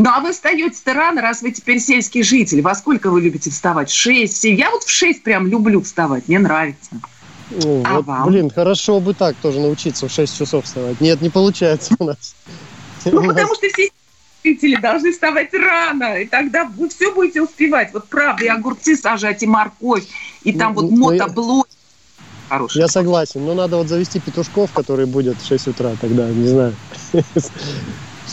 Ну, 0.00 0.10
а 0.10 0.20
вы 0.20 0.30
встаете-то 0.30 0.94
рано, 0.94 1.20
раз 1.20 1.42
вы 1.42 1.50
теперь 1.50 1.80
сельский 1.80 2.22
житель. 2.22 2.62
Во 2.62 2.76
сколько 2.76 3.10
вы 3.10 3.20
любите 3.20 3.50
вставать? 3.50 3.90
В 3.90 3.94
шесть? 3.94 4.44
Я 4.44 4.70
вот 4.70 4.84
в 4.84 4.90
шесть 4.90 5.24
прям 5.24 5.48
люблю 5.48 5.82
вставать, 5.82 6.28
мне 6.28 6.38
нравится. 6.38 6.90
Ну, 7.50 7.82
а 7.84 7.96
вот, 7.96 8.06
вам? 8.06 8.28
Блин, 8.28 8.50
хорошо 8.50 9.00
бы 9.00 9.14
так 9.14 9.36
тоже 9.36 9.60
научиться 9.60 10.08
в 10.08 10.12
6 10.12 10.36
часов 10.36 10.64
вставать. 10.64 11.00
Нет, 11.00 11.20
не 11.20 11.30
получается 11.30 11.94
у 11.98 12.04
нас. 12.04 12.34
Ну, 13.04 13.22
потому 13.22 13.54
что 13.54 13.68
все 13.68 13.90
жители 14.44 14.76
должны 14.76 15.12
вставать 15.12 15.54
рано, 15.54 16.16
и 16.16 16.26
тогда 16.26 16.64
вы 16.64 16.88
все 16.88 17.14
будете 17.14 17.40
успевать. 17.40 17.92
Вот 17.92 18.08
правда, 18.08 18.44
и 18.44 18.48
огурцы 18.48 18.96
сажать, 18.96 19.42
и 19.42 19.46
морковь, 19.46 20.04
и 20.42 20.52
там 20.52 20.74
ну, 20.74 20.82
вот 20.82 20.90
ну, 20.90 20.96
мотоблок. 20.96 21.68
Хороший. 22.48 22.78
Я 22.78 22.88
согласен, 22.88 23.44
но 23.44 23.54
надо 23.54 23.76
вот 23.76 23.88
завести 23.88 24.20
петушков, 24.20 24.72
которые 24.72 25.06
будет 25.06 25.40
в 25.40 25.46
6 25.46 25.68
утра, 25.68 25.92
тогда, 26.00 26.28
не 26.28 26.48
знаю. 26.48 26.74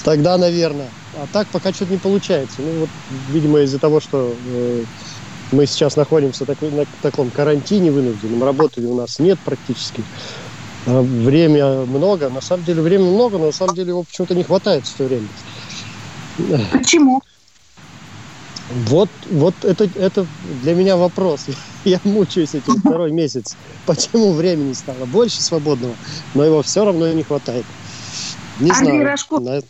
Тогда, 0.03 0.37
наверное. 0.37 0.89
А 1.15 1.25
так 1.31 1.47
пока 1.47 1.71
что-то 1.71 1.93
не 1.93 1.97
получается. 1.97 2.57
Ну, 2.59 2.81
вот, 2.81 2.89
видимо, 3.31 3.59
из-за 3.61 3.79
того, 3.79 3.99
что 3.99 4.35
э, 4.47 4.83
мы 5.51 5.65
сейчас 5.65 5.95
находимся 5.95 6.45
так, 6.45 6.61
на 6.61 6.85
таком 7.01 7.29
карантине 7.29 7.91
вынужденном, 7.91 8.43
работы 8.43 8.81
у 8.81 8.95
нас 8.95 9.19
нет 9.19 9.39
практически. 9.45 10.03
А 10.87 11.01
время 11.01 11.85
много, 11.85 12.29
на 12.29 12.41
самом 12.41 12.63
деле 12.63 12.81
времени 12.81 13.09
много, 13.09 13.37
но 13.37 13.47
на 13.47 13.51
самом 13.51 13.75
деле 13.75 13.89
его 13.89 14.03
почему-то 14.03 14.35
не 14.35 14.43
хватает 14.43 14.85
все 14.85 15.05
время. 15.05 15.27
Почему? 16.71 17.21
Вот, 18.87 19.09
вот 19.29 19.53
это, 19.63 19.89
это 19.95 20.25
для 20.63 20.73
меня 20.73 20.97
вопрос. 20.97 21.45
Я 21.85 21.99
мучаюсь 22.03 22.55
этим 22.55 22.79
второй 22.79 23.11
месяц. 23.11 23.55
Почему 23.85 24.33
времени 24.33 24.73
стало 24.73 25.05
больше 25.05 25.41
свободного, 25.41 25.95
но 26.33 26.43
его 26.43 26.61
все 26.63 26.83
равно 26.83 27.11
не 27.13 27.23
хватает. 27.23 27.65
Не 28.59 28.71
Андрей 28.71 28.89
знаю. 28.89 29.05
Рожков 29.05 29.41
на... 29.41 29.61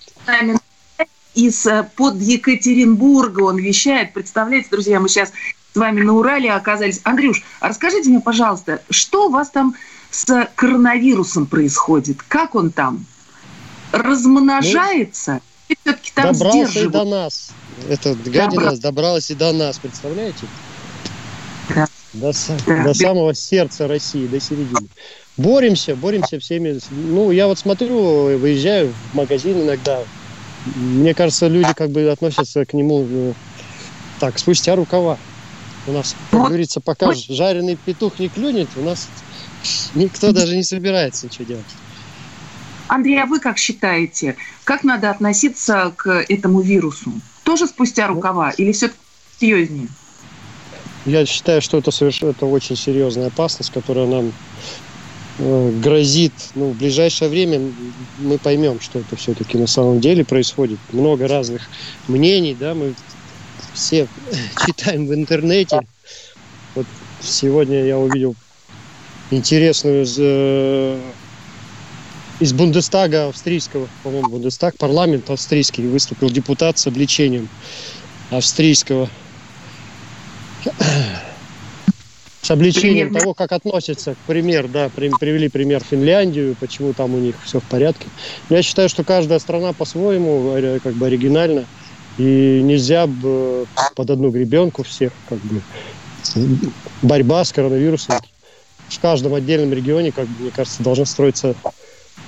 из 1.36 1.66
э, 1.66 1.88
под 1.96 2.16
Екатеринбурга 2.22 3.42
он 3.42 3.58
вещает. 3.58 4.14
Представляете, 4.14 4.70
друзья, 4.72 5.00
мы 5.00 5.10
сейчас 5.10 5.32
с 5.74 5.78
вами 5.78 6.02
на 6.02 6.14
Урале 6.14 6.52
оказались. 6.52 7.02
Андрюш, 7.04 7.44
а 7.60 7.68
расскажите 7.68 8.10
мне, 8.10 8.22
пожалуйста, 8.22 8.82
что 8.90 9.28
у 9.28 9.30
вас 9.30 9.50
там 9.50 9.76
с 10.10 10.50
коронавирусом 10.56 11.46
происходит? 11.46 12.24
Как 12.24 12.56
он 12.56 12.72
там? 12.72 13.06
Размножается? 13.92 15.42
Ну, 15.68 15.76
все-таки 15.84 16.12
там 16.16 16.34
добрался 16.34 16.80
и 16.80 16.88
до 16.88 17.04
нас. 17.04 17.52
Эта 17.90 18.16
гадина 18.16 18.64
Добра... 18.64 18.76
добралась 18.78 19.30
и 19.30 19.36
до 19.36 19.52
нас, 19.52 19.78
представляете? 19.80 20.48
Да. 21.74 21.88
До, 22.14 22.32
да. 22.66 22.84
до 22.84 22.94
самого 22.94 23.34
сердца 23.34 23.88
России, 23.88 24.28
до 24.28 24.40
середины. 24.40 24.88
Боремся, 25.36 25.96
боремся 25.96 26.40
всеми. 26.40 26.80
Ну, 26.92 27.32
я 27.32 27.48
вот 27.48 27.60
смотрю, 27.60 28.38
выезжаю 28.38 28.94
в 29.12 29.16
магазин 29.16 29.64
иногда. 29.64 30.02
Мне 30.66 31.14
кажется, 31.14 31.48
люди 31.48 31.74
как 31.74 31.92
бы 31.92 32.10
относятся 32.10 32.66
к 32.66 32.74
нему 32.74 33.06
ну, 33.06 33.36
так, 34.20 34.40
спустя 34.40 34.76
рукава. 34.76 35.18
У 35.88 35.92
нас, 35.92 36.16
как 36.32 36.48
говорится, 36.48 36.82
пока 36.82 37.14
жареный 37.14 37.76
петух 37.76 38.18
не 38.18 38.30
клюнет, 38.30 38.70
у 38.76 38.82
нас 38.82 39.08
никто 39.94 40.32
даже 40.32 40.56
не 40.56 40.64
собирается 40.64 41.28
ничего 41.28 41.46
делать. 41.46 41.66
Андрей, 42.88 43.22
а 43.22 43.26
вы 43.26 43.40
как 43.40 43.58
считаете, 43.58 44.36
как 44.64 44.84
надо 44.84 45.10
относиться 45.10 45.94
к 45.96 46.26
этому 46.28 46.62
вирусу? 46.62 47.12
Тоже 47.44 47.68
спустя 47.68 48.08
ну. 48.08 48.16
рукава 48.16 48.52
или 48.52 48.72
все-таки 48.72 49.00
серьезнее? 49.40 49.88
Я 51.06 51.26
считаю, 51.26 51.62
что 51.62 51.78
это, 51.78 51.92
совершенно, 51.92 52.32
это 52.32 52.48
очень 52.48 52.76
серьезная 52.76 53.28
опасность, 53.28 53.72
которая 53.72 54.08
нам 54.08 54.28
э, 54.28 54.32
грозит. 55.38 56.34
Ну, 56.56 56.72
в 56.72 56.78
ближайшее 56.78 57.30
время 57.30 57.72
мы 58.20 58.38
поймем, 58.38 58.80
что 58.80 59.00
это 59.00 59.16
все-таки 59.16 59.58
на 59.58 59.68
самом 59.68 60.00
деле 60.00 60.24
происходит. 60.24 60.80
Много 60.92 61.28
разных 61.28 61.64
мнений, 62.08 62.56
да, 62.58 62.74
мы 62.74 62.94
все 63.74 64.08
читаем 64.66 65.08
в 65.08 65.14
интернете. 65.14 65.82
Вот 66.74 66.86
сегодня 67.22 67.84
я 67.86 67.98
увидел 67.98 68.36
интересную 69.32 70.04
из, 70.04 70.16
э, 70.20 71.00
из 72.40 72.54
Бундестага 72.54 73.28
австрийского, 73.28 73.88
по-моему, 74.04 74.30
Бундестаг, 74.30 74.78
парламент 74.78 75.30
австрийский, 75.30 75.88
выступил 75.88 76.30
депутат 76.30 76.78
с 76.78 76.88
обличением 76.88 77.50
австрийского 78.32 79.10
с 82.46 82.52
обличением 82.52 83.08
Примерно. 83.08 83.20
того, 83.20 83.34
как 83.34 83.52
относятся 83.54 84.16
пример, 84.28 84.68
да, 84.68 84.90
при, 84.96 85.10
привели 85.20 85.50
пример 85.50 85.84
Финляндию, 85.84 86.56
почему 86.60 86.94
там 86.94 87.16
у 87.16 87.18
них 87.18 87.36
все 87.44 87.60
в 87.60 87.64
порядке. 87.64 88.06
Я 88.50 88.62
считаю, 88.62 88.88
что 88.88 89.04
каждая 89.04 89.40
страна 89.40 89.74
по-своему 89.74 90.54
э, 90.56 90.80
как 90.84 90.94
бы 90.94 91.08
оригинальна, 91.08 91.66
и 92.20 92.62
нельзя 92.64 93.08
бы 93.08 93.66
под 93.96 94.12
одну 94.12 94.30
гребенку 94.30 94.84
всех 94.84 95.12
как 95.28 95.40
бы 95.40 95.60
борьба 97.02 97.44
с 97.44 97.52
коронавирусом 97.52 98.18
в 98.90 99.00
каждом 99.00 99.34
отдельном 99.34 99.74
регионе, 99.74 100.12
как 100.12 100.28
бы, 100.28 100.44
мне 100.44 100.52
кажется, 100.52 100.84
должна 100.84 101.06
строиться 101.06 101.56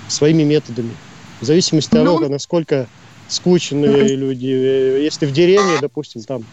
своими 0.07 0.41
методами. 0.41 0.93
В 1.41 1.45
зависимости 1.45 1.95
от 1.95 2.05
того, 2.05 2.19
ну, 2.21 2.29
насколько 2.29 2.87
скучные 3.27 4.15
люди. 4.15 4.47
Э, 4.47 5.03
если 5.03 5.27
в 5.27 5.31
деревне, 5.31 5.77
допустим, 5.79 6.23
там 6.23 6.43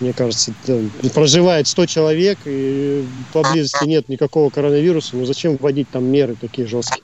мне 0.00 0.12
кажется, 0.12 0.52
проживает 1.14 1.68
100 1.68 1.86
человек, 1.86 2.38
и 2.44 3.04
поблизости 3.32 3.84
нет 3.84 4.08
никакого 4.08 4.50
коронавируса, 4.50 5.16
ну 5.16 5.24
зачем 5.24 5.56
вводить 5.56 5.88
там 5.90 6.04
меры 6.04 6.36
такие 6.40 6.66
жесткие? 6.66 7.02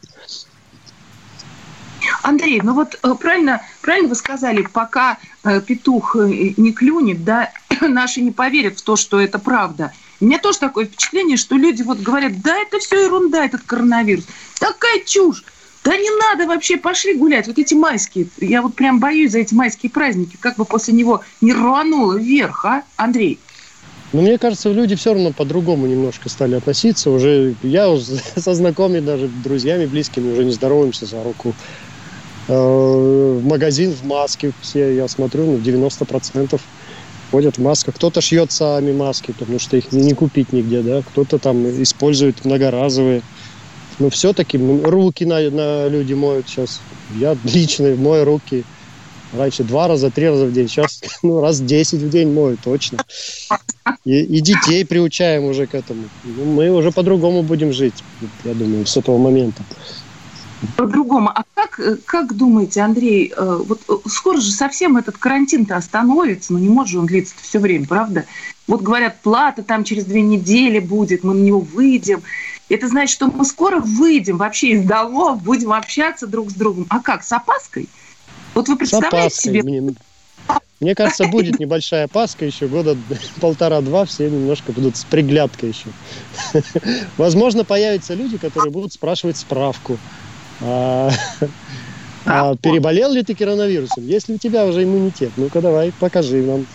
Андрей, 2.22 2.60
ну 2.62 2.74
вот 2.74 2.98
э, 3.02 3.14
правильно, 3.20 3.62
правильно 3.82 4.08
вы 4.08 4.14
сказали, 4.14 4.66
пока 4.72 5.18
э, 5.44 5.60
петух 5.60 6.16
э, 6.16 6.54
не 6.56 6.72
клюнет, 6.72 7.24
да, 7.24 7.52
наши 7.80 8.20
не 8.20 8.32
поверят 8.32 8.78
в 8.78 8.82
то, 8.82 8.96
что 8.96 9.20
это 9.20 9.38
правда. 9.38 9.92
У 10.20 10.24
меня 10.24 10.38
тоже 10.38 10.58
такое 10.58 10.86
впечатление, 10.86 11.36
что 11.36 11.56
люди 11.56 11.82
вот 11.82 11.98
говорят, 11.98 12.40
да, 12.40 12.56
это 12.56 12.78
все 12.78 13.04
ерунда, 13.04 13.44
этот 13.44 13.62
коронавирус. 13.62 14.24
Такая 14.58 15.00
чушь. 15.04 15.44
Да 15.86 15.96
не 15.96 16.10
надо 16.18 16.48
вообще, 16.48 16.78
пошли 16.78 17.14
гулять. 17.14 17.46
Вот 17.46 17.60
эти 17.60 17.72
майские, 17.74 18.26
я 18.40 18.60
вот 18.60 18.74
прям 18.74 18.98
боюсь 18.98 19.30
за 19.30 19.38
эти 19.38 19.54
майские 19.54 19.88
праздники, 19.88 20.36
как 20.36 20.56
бы 20.56 20.64
после 20.64 20.92
него 20.92 21.22
не 21.40 21.52
рвануло 21.52 22.18
вверх, 22.18 22.64
а, 22.64 22.82
Андрей? 22.96 23.38
Ну, 24.12 24.22
мне 24.22 24.36
кажется, 24.36 24.72
люди 24.72 24.96
все 24.96 25.14
равно 25.14 25.32
по-другому 25.32 25.86
немножко 25.86 26.28
стали 26.28 26.56
относиться. 26.56 27.08
Уже 27.08 27.54
я 27.62 27.88
уже 27.88 28.16
со 28.36 28.54
знакомыми, 28.54 28.98
даже 28.98 29.28
друзьями, 29.28 29.86
близкими 29.86 30.32
уже 30.32 30.44
не 30.44 30.50
здороваемся 30.50 31.06
за 31.06 31.22
руку. 31.22 31.54
Э, 32.48 32.52
в 32.52 33.46
магазин 33.46 33.92
в 33.92 34.04
маске 34.04 34.50
все, 34.62 34.92
я 34.92 35.06
смотрю, 35.06 35.46
ну, 35.46 35.58
90% 35.58 36.60
ходят 37.30 37.58
в 37.58 37.62
масках. 37.62 37.94
Кто-то 37.94 38.20
шьет 38.20 38.50
сами 38.50 38.92
маски, 38.92 39.30
потому 39.30 39.60
что 39.60 39.76
их 39.76 39.92
не 39.92 40.14
купить 40.14 40.52
нигде, 40.52 40.82
да. 40.82 41.02
Кто-то 41.02 41.38
там 41.38 41.64
использует 41.80 42.44
многоразовые. 42.44 43.22
Но 43.98 44.10
все-таки 44.10 44.58
руки 44.58 45.24
на, 45.24 45.50
на 45.50 45.88
люди 45.88 46.14
моют 46.14 46.48
сейчас. 46.48 46.80
Я 47.18 47.36
лично 47.44 47.94
мою 47.96 48.24
руки 48.24 48.64
раньше 49.32 49.64
два 49.64 49.88
раза, 49.88 50.10
три 50.10 50.28
раза 50.28 50.46
в 50.46 50.52
день. 50.52 50.68
Сейчас 50.68 51.00
ну, 51.22 51.40
раз 51.40 51.60
десять 51.60 52.00
в 52.00 52.10
день 52.10 52.32
мою 52.32 52.56
точно. 52.62 52.98
И, 54.04 54.20
и 54.20 54.40
детей 54.40 54.84
приучаем 54.84 55.44
уже 55.44 55.66
к 55.66 55.74
этому. 55.74 56.04
Ну, 56.24 56.44
мы 56.44 56.70
уже 56.70 56.92
по-другому 56.92 57.42
будем 57.42 57.72
жить, 57.72 58.04
я 58.44 58.54
думаю, 58.54 58.86
с 58.86 58.96
этого 58.96 59.18
момента. 59.18 59.62
По-другому. 60.76 61.28
А 61.28 61.44
как, 61.54 61.80
как 62.06 62.34
думаете, 62.34 62.80
Андрей, 62.80 63.32
э, 63.36 63.60
вот 63.66 63.80
э, 63.88 63.92
скоро 64.08 64.40
же 64.40 64.50
совсем 64.50 64.96
этот 64.96 65.18
карантин-то 65.18 65.76
остановится, 65.76 66.52
но 66.52 66.58
ну, 66.58 66.64
не 66.64 66.70
может 66.70 66.92
же 66.92 66.98
он 66.98 67.06
длиться 67.06 67.34
все 67.40 67.58
время, 67.58 67.86
правда? 67.86 68.24
Вот 68.66 68.80
говорят, 68.80 69.20
плата 69.22 69.62
там 69.62 69.84
через 69.84 70.06
две 70.06 70.22
недели 70.22 70.78
будет, 70.78 71.24
мы 71.24 71.34
на 71.34 71.42
него 71.42 71.60
выйдем. 71.60 72.22
Это 72.68 72.88
значит, 72.88 73.14
что 73.14 73.28
мы 73.28 73.44
скоро 73.44 73.78
выйдем 73.78 74.38
вообще 74.38 74.70
из 74.70 74.84
домов, 74.84 75.42
будем 75.42 75.72
общаться 75.72 76.26
друг 76.26 76.50
с 76.50 76.54
другом. 76.54 76.86
А 76.88 77.00
как, 77.00 77.22
с 77.22 77.32
опаской? 77.32 77.88
Вот 78.54 78.68
вы 78.68 78.76
представляете 78.76 79.36
себе... 79.36 79.62
Мне, 79.62 79.94
мне 80.80 80.94
кажется, 80.94 81.26
будет 81.28 81.58
небольшая 81.58 82.04
опаска 82.04 82.44
еще 82.44 82.66
года 82.66 82.96
полтора-два, 83.40 84.04
все 84.04 84.28
немножко 84.28 84.72
будут 84.72 84.96
с 84.96 85.04
приглядкой 85.04 85.70
еще. 85.70 85.88
Возможно, 87.16 87.64
появятся 87.64 88.14
люди, 88.14 88.36
которые 88.36 88.72
будут 88.72 88.92
спрашивать 88.92 89.36
справку. 89.36 89.98
А, 90.60 91.10
а 92.24 92.56
переболел 92.56 93.12
ли 93.12 93.22
ты 93.22 93.34
коронавирусом? 93.34 94.04
Есть 94.04 94.28
ли 94.28 94.34
у 94.34 94.38
тебя 94.38 94.66
уже 94.66 94.82
иммунитет? 94.82 95.30
Ну-ка 95.36 95.60
давай, 95.60 95.92
покажи 95.98 96.42
нам. 96.42 96.66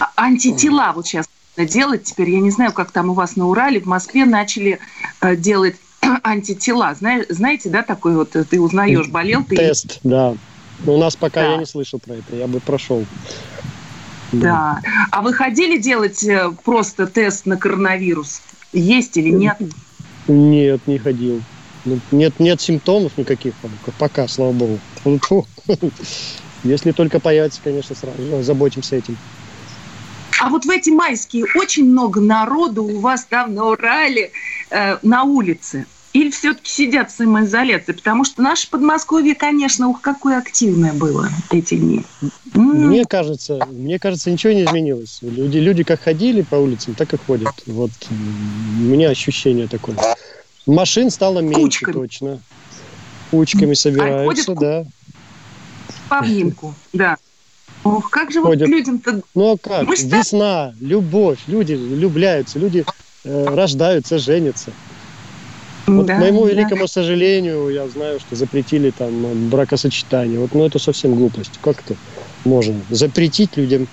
А, 0.00 0.10
антитела 0.16 0.92
вот 0.94 1.06
сейчас 1.06 1.26
делать 1.56 2.04
теперь. 2.04 2.30
Я 2.30 2.40
не 2.40 2.50
знаю, 2.50 2.72
как 2.72 2.90
там 2.90 3.10
у 3.10 3.14
вас 3.14 3.36
на 3.36 3.46
Урале, 3.46 3.80
в 3.80 3.86
Москве 3.86 4.24
начали 4.24 4.78
э, 5.20 5.36
делать 5.36 5.76
антитела. 6.22 6.94
Знаешь, 6.94 7.26
знаете, 7.28 7.68
да, 7.70 7.82
такой 7.82 8.14
вот, 8.16 8.30
ты 8.30 8.60
узнаешь, 8.60 9.08
болел 9.08 9.44
ты? 9.44 9.56
Тест, 9.56 10.00
да. 10.02 10.34
Но 10.84 10.94
у 10.94 10.98
нас 10.98 11.16
пока 11.16 11.42
да. 11.42 11.52
я 11.52 11.56
не 11.58 11.66
слышал 11.66 11.98
про 11.98 12.14
это, 12.14 12.34
я 12.34 12.46
бы 12.46 12.60
прошел. 12.60 13.04
Да. 14.32 14.80
да. 14.82 15.06
А 15.10 15.22
вы 15.22 15.32
ходили 15.32 15.78
делать 15.78 16.22
э, 16.24 16.50
просто 16.64 17.06
тест 17.06 17.46
на 17.46 17.56
коронавирус? 17.56 18.40
Есть 18.72 19.16
или 19.16 19.30
нет? 19.30 19.58
Нет, 20.26 20.80
не 20.86 20.98
ходил. 20.98 21.42
Ну, 21.84 21.98
нет, 22.10 22.38
нет 22.38 22.60
симптомов 22.60 23.18
никаких 23.18 23.54
пока, 23.98 24.28
слава 24.28 24.52
богу. 24.52 24.78
Если 26.64 26.92
только 26.92 27.18
появится, 27.18 27.60
конечно, 27.62 27.94
сразу 27.96 28.22
ну, 28.22 28.42
заботимся 28.42 28.96
этим. 28.96 29.16
А 30.42 30.48
вот 30.48 30.64
в 30.64 30.70
эти 30.70 30.90
майские 30.90 31.44
очень 31.54 31.84
много 31.84 32.20
народу 32.20 32.82
у 32.82 32.98
вас 32.98 33.24
там 33.26 33.54
на 33.54 33.68
Урале, 33.68 34.32
э, 34.70 34.98
на 35.02 35.22
улице. 35.22 35.86
Или 36.14 36.32
все-таки 36.32 36.68
сидят 36.68 37.12
в 37.12 37.14
самоизоляции? 37.14 37.92
Потому 37.92 38.24
что 38.24 38.42
наше 38.42 38.68
Подмосковье, 38.68 39.36
конечно, 39.36 39.86
ух, 39.86 40.00
какое 40.00 40.38
активное 40.38 40.92
было 40.94 41.28
эти 41.52 41.76
дни. 41.76 42.04
Мне 42.54 43.04
кажется, 43.04 43.64
мне 43.70 44.00
кажется, 44.00 44.32
ничего 44.32 44.52
не 44.52 44.64
изменилось. 44.64 45.20
Люди, 45.22 45.58
люди 45.58 45.84
как 45.84 46.00
ходили 46.00 46.42
по 46.42 46.56
улицам, 46.56 46.96
так 46.96 47.14
и 47.14 47.18
ходят. 47.18 47.54
Вот 47.66 47.92
у 48.10 48.82
меня 48.82 49.10
ощущение 49.10 49.68
такое. 49.68 49.96
Машин 50.66 51.10
стало 51.10 51.38
меньше, 51.38 51.84
Кучками. 51.84 51.92
точно. 51.92 52.40
Кучками 53.30 53.74
собираются, 53.74 54.52
а 54.52 54.54
да. 54.56 54.86
По 56.08 56.18
обнимку, 56.18 56.74
да. 56.92 57.16
Ох, 57.84 58.10
как 58.10 58.30
же 58.30 58.40
ходят. 58.40 58.60
вот 58.60 58.68
людям-то... 58.68 59.22
Ну 59.34 59.52
а 59.52 59.56
как? 59.58 59.86
Мы 59.86 59.96
Весна, 59.96 60.74
любовь, 60.80 61.38
люди 61.46 61.74
влюбляются, 61.74 62.58
люди 62.58 62.84
э, 63.24 63.44
рождаются, 63.46 64.18
женятся. 64.18 64.70
Вот 65.86 66.06
да, 66.06 66.16
к 66.16 66.20
моему 66.20 66.44
да. 66.44 66.52
великому 66.52 66.86
сожалению, 66.86 67.68
я 67.70 67.88
знаю, 67.88 68.20
что 68.20 68.36
запретили 68.36 68.90
там 68.90 69.48
бракосочетание. 69.48 70.38
Вот, 70.38 70.54
ну 70.54 70.64
это 70.64 70.78
совсем 70.78 71.16
глупость. 71.16 71.58
Как 71.60 71.80
это 71.80 71.96
можно 72.44 72.80
запретить 72.90 73.56
людям 73.56 73.88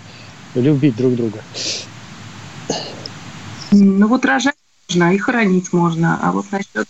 любить 0.54 0.96
друг 0.96 1.16
друга? 1.16 1.40
Ну 3.72 4.08
вот 4.08 4.24
рожать 4.26 4.56
можно 4.88 5.14
и 5.14 5.18
хоронить 5.18 5.74
можно, 5.74 6.20
а 6.22 6.32
вот 6.32 6.46
насчет 6.52 6.88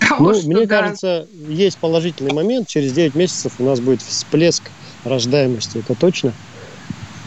того, 0.00 0.32
ну, 0.32 0.42
мне 0.52 0.66
да. 0.66 0.80
кажется, 0.80 1.26
есть 1.48 1.78
положительный 1.78 2.32
момент. 2.32 2.68
Через 2.68 2.92
9 2.92 3.14
месяцев 3.14 3.54
у 3.58 3.64
нас 3.64 3.80
будет 3.80 4.02
всплеск 4.02 4.70
рождаемости, 5.06 5.78
это 5.78 5.94
точно? 5.94 6.32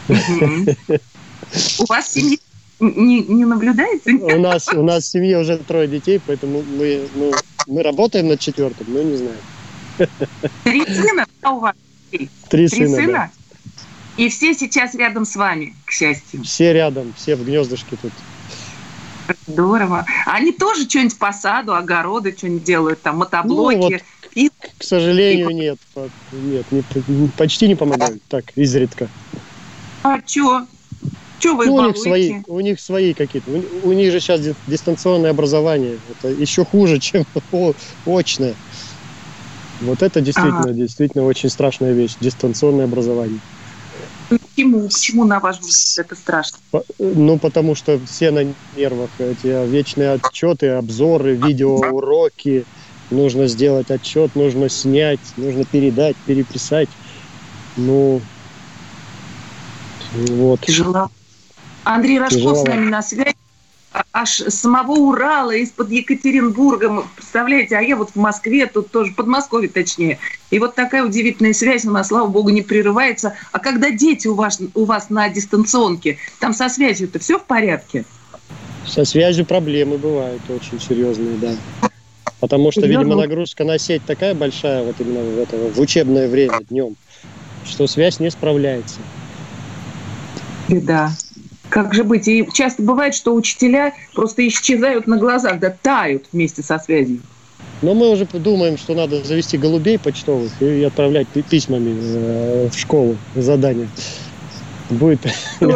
У 0.08 1.84
вас 1.88 2.12
семьи 2.12 2.38
не, 2.80 3.20
не 3.22 3.44
наблюдается? 3.44 4.10
У 4.10 4.38
нас, 4.38 4.68
у 4.68 4.82
нас 4.82 5.04
в 5.04 5.06
семье 5.08 5.38
уже 5.38 5.58
трое 5.58 5.86
детей, 5.86 6.20
поэтому 6.24 6.62
мы, 6.62 7.06
ну, 7.14 7.32
мы 7.66 7.82
работаем 7.82 8.28
над 8.28 8.40
четвертым, 8.40 8.86
но 8.88 9.02
не 9.02 9.16
знаю. 9.16 9.36
Три 10.64 10.84
сына 10.86 11.26
а 11.42 11.52
у 11.52 11.60
вас? 11.60 11.74
Три, 12.10 12.30
Три 12.48 12.68
сына, 12.68 12.96
сына? 12.96 13.12
Да. 13.12 13.30
И 14.16 14.28
все 14.28 14.54
сейчас 14.54 14.94
рядом 14.94 15.24
с 15.24 15.36
вами, 15.36 15.74
к 15.84 15.90
счастью. 15.90 16.42
Все 16.42 16.72
рядом, 16.72 17.12
все 17.16 17.36
в 17.36 17.44
гнездышке 17.44 17.96
тут. 18.00 18.12
Здорово. 19.46 20.06
Они 20.26 20.52
тоже 20.52 20.88
что-нибудь 20.88 21.18
по 21.18 21.32
саду, 21.32 21.74
огороды 21.74 22.34
что-нибудь 22.36 22.64
делают, 22.64 23.02
там 23.02 23.18
мотоблоки. 23.18 23.76
Ну, 23.76 23.82
вот. 23.90 24.02
К 24.80 24.82
сожалению, 24.82 25.50
нет. 25.50 25.78
Нет, 26.32 26.64
не, 26.70 27.28
почти 27.36 27.68
не 27.68 27.74
помогают. 27.74 28.22
Так, 28.30 28.44
изредка. 28.56 29.10
А 30.02 30.16
что? 30.26 30.66
Что 31.38 31.54
вы 31.54 31.66
ну, 31.66 31.74
у 31.74 31.86
них 31.86 31.98
свои, 31.98 32.42
у 32.46 32.60
них 32.60 32.80
свои 32.80 33.12
какие-то. 33.12 33.50
У, 33.50 33.88
у 33.88 33.92
них 33.92 34.10
же 34.10 34.20
сейчас 34.20 34.40
дистанционное 34.66 35.32
образование. 35.32 35.98
Это 36.10 36.28
еще 36.28 36.64
хуже, 36.64 36.98
чем 37.00 37.26
очное. 38.06 38.54
Вот 39.82 40.02
это 40.02 40.22
действительно, 40.22 40.60
ага. 40.60 40.72
действительно 40.72 41.24
очень 41.24 41.50
страшная 41.50 41.92
вещь. 41.92 42.16
Дистанционное 42.18 42.86
образование. 42.86 43.40
Почему? 44.30 44.88
Почему, 44.88 45.24
на 45.24 45.40
ваш 45.40 45.58
взгляд, 45.60 46.06
это 46.06 46.16
страшно? 46.16 46.58
Ну, 46.98 47.38
потому 47.38 47.74
что 47.74 48.00
все 48.06 48.30
на 48.30 48.54
нервах. 48.74 49.10
Эти 49.18 49.68
вечные 49.68 50.12
отчеты, 50.12 50.68
обзоры, 50.68 51.34
видеоуроки. 51.34 52.64
Нужно 53.10 53.48
сделать 53.48 53.90
отчет, 53.90 54.36
нужно 54.36 54.68
снять, 54.68 55.20
нужно 55.36 55.64
передать, 55.64 56.16
переписать. 56.26 56.88
Ну, 57.76 58.20
вот. 60.12 60.60
Тяжело. 60.60 61.10
Андрей 61.84 62.20
Рожков 62.20 62.58
с 62.58 62.64
нами 62.64 62.88
на 62.88 63.02
связи. 63.02 63.34
Аж 64.12 64.40
с 64.40 64.54
самого 64.54 64.92
Урала, 64.92 65.50
из-под 65.50 65.90
Екатеринбурга. 65.90 67.04
Представляете, 67.16 67.76
а 67.76 67.80
я 67.80 67.96
вот 67.96 68.10
в 68.10 68.16
Москве, 68.16 68.66
тут 68.66 68.92
тоже, 68.92 69.10
в 69.10 69.16
Подмосковье 69.16 69.68
точнее. 69.68 70.20
И 70.50 70.60
вот 70.60 70.76
такая 70.76 71.04
удивительная 71.04 71.52
связь 71.52 71.84
у 71.84 71.90
нас, 71.90 72.08
слава 72.08 72.28
богу, 72.28 72.50
не 72.50 72.62
прерывается. 72.62 73.34
А 73.50 73.58
когда 73.58 73.90
дети 73.90 74.28
у 74.28 74.34
вас, 74.34 74.60
у 74.74 74.84
вас 74.84 75.10
на 75.10 75.28
дистанционке, 75.28 76.18
там 76.38 76.52
со 76.54 76.68
связью-то 76.68 77.18
все 77.18 77.40
в 77.40 77.44
порядке? 77.44 78.04
Со 78.86 79.04
связью 79.04 79.44
проблемы 79.44 79.98
бывают 79.98 80.42
очень 80.48 80.80
серьезные, 80.80 81.36
да. 81.38 81.89
Потому 82.40 82.72
что, 82.72 82.86
видимо, 82.86 83.16
нагрузка 83.16 83.64
на 83.64 83.78
сеть 83.78 84.04
такая 84.04 84.34
большая 84.34 84.82
вот 84.82 84.96
именно 84.98 85.20
в, 85.20 85.38
это, 85.38 85.56
в 85.56 85.78
учебное 85.78 86.26
время 86.28 86.60
днем, 86.68 86.96
что 87.64 87.86
связь 87.86 88.18
не 88.18 88.30
справляется. 88.30 89.00
Беда. 90.68 91.12
Как 91.68 91.94
же 91.94 92.02
быть? 92.02 92.26
И 92.26 92.48
часто 92.52 92.82
бывает, 92.82 93.14
что 93.14 93.34
учителя 93.34 93.92
просто 94.14 94.46
исчезают 94.48 95.06
на 95.06 95.18
глазах, 95.18 95.60
да 95.60 95.70
тают 95.70 96.24
вместе 96.32 96.62
со 96.62 96.78
связью. 96.78 97.20
Но 97.82 97.94
мы 97.94 98.10
уже 98.10 98.26
думаем, 98.26 98.76
что 98.76 98.94
надо 98.94 99.22
завести 99.24 99.56
голубей 99.56 99.98
почтовых 99.98 100.50
и 100.60 100.82
отправлять 100.82 101.28
письмами 101.28 101.96
э, 101.98 102.68
в 102.70 102.76
школу 102.76 103.16
задания. 103.36 103.88
Будет. 104.90 105.20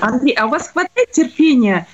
Андрей, 0.00 0.34
а 0.34 0.46
у 0.46 0.50
вас 0.50 0.68
хватает 0.68 1.10
терпения 1.12 1.86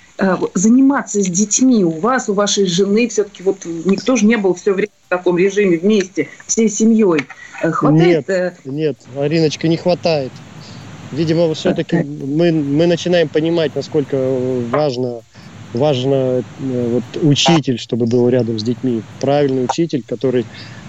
заниматься 0.54 1.22
с 1.22 1.26
детьми? 1.26 1.84
У 1.84 1.90
вас, 1.90 2.28
у 2.28 2.34
вашей 2.34 2.66
жены 2.66 3.08
все-таки 3.08 3.42
вот 3.42 3.64
никто 3.64 4.16
же 4.16 4.26
не 4.26 4.36
был 4.36 4.54
все 4.54 4.72
время 4.72 4.92
в 5.06 5.08
таком 5.08 5.38
режиме 5.38 5.78
вместе, 5.78 6.28
всей 6.46 6.68
семьей. 6.68 7.26
Э, 7.62 7.70
хватает? 7.70 8.28
Нет, 8.28 8.56
нет, 8.64 8.96
Ариночка, 9.16 9.68
не 9.68 9.76
хватает. 9.76 10.32
Видимо, 11.10 11.52
все-таки 11.54 11.96
мы, 11.96 12.52
мы 12.52 12.86
начинаем 12.86 13.28
понимать, 13.28 13.74
насколько 13.74 14.16
важно, 14.70 15.20
важно 15.74 16.42
вот, 16.58 17.04
учитель, 17.22 17.78
чтобы 17.78 18.06
был 18.06 18.28
рядом 18.28 18.58
с 18.58 18.62
детьми. 18.62 19.02
Правильный 19.20 19.64
учитель, 19.64 20.02
который 20.06 20.46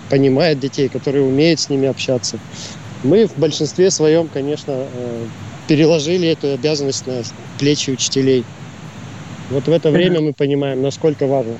понимает 0.09 0.59
детей, 0.59 0.87
который 0.87 1.27
умеет 1.27 1.59
с 1.59 1.69
ними 1.69 1.87
общаться. 1.87 2.39
Мы 3.03 3.27
в 3.27 3.37
большинстве 3.37 3.91
своем, 3.91 4.29
конечно, 4.29 4.85
переложили 5.67 6.29
эту 6.29 6.53
обязанность 6.53 7.05
на 7.05 7.23
плечи 7.59 7.89
учителей. 7.89 8.45
Вот 9.49 9.65
в 9.65 9.71
это 9.71 9.91
время 9.91 10.21
мы 10.21 10.33
понимаем, 10.33 10.81
насколько 10.81 11.27
важно. 11.27 11.57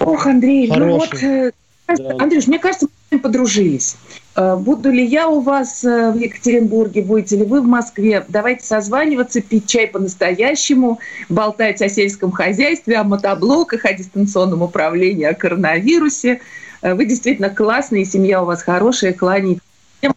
Ох, 0.00 0.26
Андрей, 0.26 0.68
Хороший. 0.68 0.88
ну 0.88 0.96
вот, 0.98 1.22
э, 1.22 1.52
да. 1.96 2.16
Андрюш, 2.22 2.46
мне 2.46 2.58
кажется, 2.58 2.86
мы 3.10 3.18
подружились. 3.18 3.96
Э, 4.36 4.56
буду 4.56 4.90
ли 4.90 5.04
я 5.04 5.28
у 5.28 5.40
вас 5.40 5.82
э, 5.84 6.12
в 6.12 6.16
Екатеринбурге, 6.18 7.02
будете 7.02 7.36
ли 7.36 7.44
вы 7.44 7.62
в 7.62 7.66
Москве? 7.66 8.24
Давайте 8.28 8.64
созваниваться, 8.64 9.40
пить 9.40 9.66
чай 9.66 9.86
по-настоящему, 9.86 10.98
болтать 11.28 11.80
о 11.80 11.88
сельском 11.88 12.30
хозяйстве, 12.30 12.96
о 12.96 13.04
мотоблоках, 13.04 13.84
о 13.84 13.94
дистанционном 13.94 14.62
управлении, 14.62 15.24
о 15.24 15.34
коронавирусе. 15.34 16.40
Вы 16.82 17.06
действительно 17.06 17.48
классные, 17.50 18.04
семья 18.04 18.42
у 18.42 18.46
вас 18.46 18.62
хорошая, 18.62 19.12
кланяйтесь 19.12 19.62
всем 19.98 20.14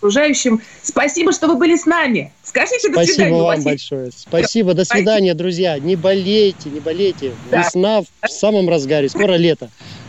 окружающим. 0.00 0.60
Спасибо, 0.82 1.32
что 1.32 1.46
вы 1.46 1.56
были 1.56 1.76
с 1.76 1.84
нами. 1.86 2.32
Скажите 2.42 2.88
до 2.88 2.94
Спасибо 2.94 3.14
свидания. 3.14 3.42
вам 3.42 3.62
большое. 3.62 4.10
Спасибо, 4.16 4.74
до 4.74 4.84
свидания, 4.84 5.34
друзья. 5.34 5.78
Не 5.78 5.94
болейте, 5.96 6.70
не 6.70 6.80
болейте. 6.80 7.32
Да. 7.50 7.58
Весна 7.58 8.00
в 8.00 8.28
самом 8.28 8.68
разгаре, 8.68 9.08
скоро 9.08 9.34
лето. 9.34 9.68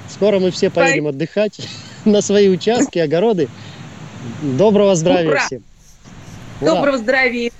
Скоро 0.09 0.39
мы 0.39 0.51
все 0.51 0.69
поедем 0.69 1.07
отдыхать 1.07 1.59
на 2.05 2.21
свои 2.21 2.47
участки, 2.49 2.99
огороды. 2.99 3.49
Доброго 4.41 4.95
здравия 4.95 5.29
Ура! 5.31 5.39
всем. 5.45 5.63
Доброго 6.61 6.97
здравия. 6.97 7.51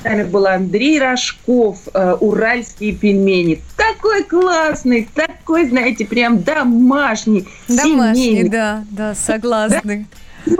С 0.00 0.04
нами 0.04 0.24
был 0.24 0.46
Андрей 0.46 0.98
Рожков, 1.00 1.78
э, 1.94 2.16
уральские 2.20 2.92
пельмени. 2.92 3.60
Такой 3.76 4.24
классный, 4.24 5.08
такой, 5.14 5.68
знаете, 5.68 6.04
прям 6.04 6.42
домашний, 6.42 7.46
Домашний, 7.68 8.24
семейный. 8.24 8.48
да, 8.50 8.84
да, 8.90 9.14
согласны. 9.14 10.06
Да? 10.44 10.56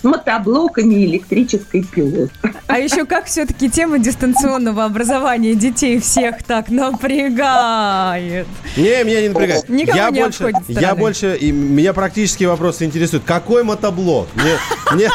С 0.00 0.04
мотоблоками 0.04 1.04
электрической 1.04 1.84
пилот. 1.84 2.30
А 2.66 2.78
еще 2.78 3.04
как 3.04 3.26
все-таки 3.26 3.68
тема 3.68 3.98
дистанционного 3.98 4.84
образования 4.84 5.54
детей 5.54 6.00
всех 6.00 6.42
так 6.42 6.70
напрягает? 6.70 8.46
Не, 8.76 9.04
меня 9.04 9.20
не 9.20 9.28
напрягает. 9.28 9.68
Никого 9.68 9.98
я 9.98 10.10
не 10.10 10.20
больше, 10.20 10.52
я 10.68 10.94
больше, 10.94 11.36
и 11.36 11.52
меня 11.52 11.92
практически 11.92 12.44
вопросы 12.44 12.84
интересуют. 12.84 13.24
Какой 13.24 13.62
мотоблок? 13.62 14.28
Мне, 14.34 14.56
мне, 14.92 15.10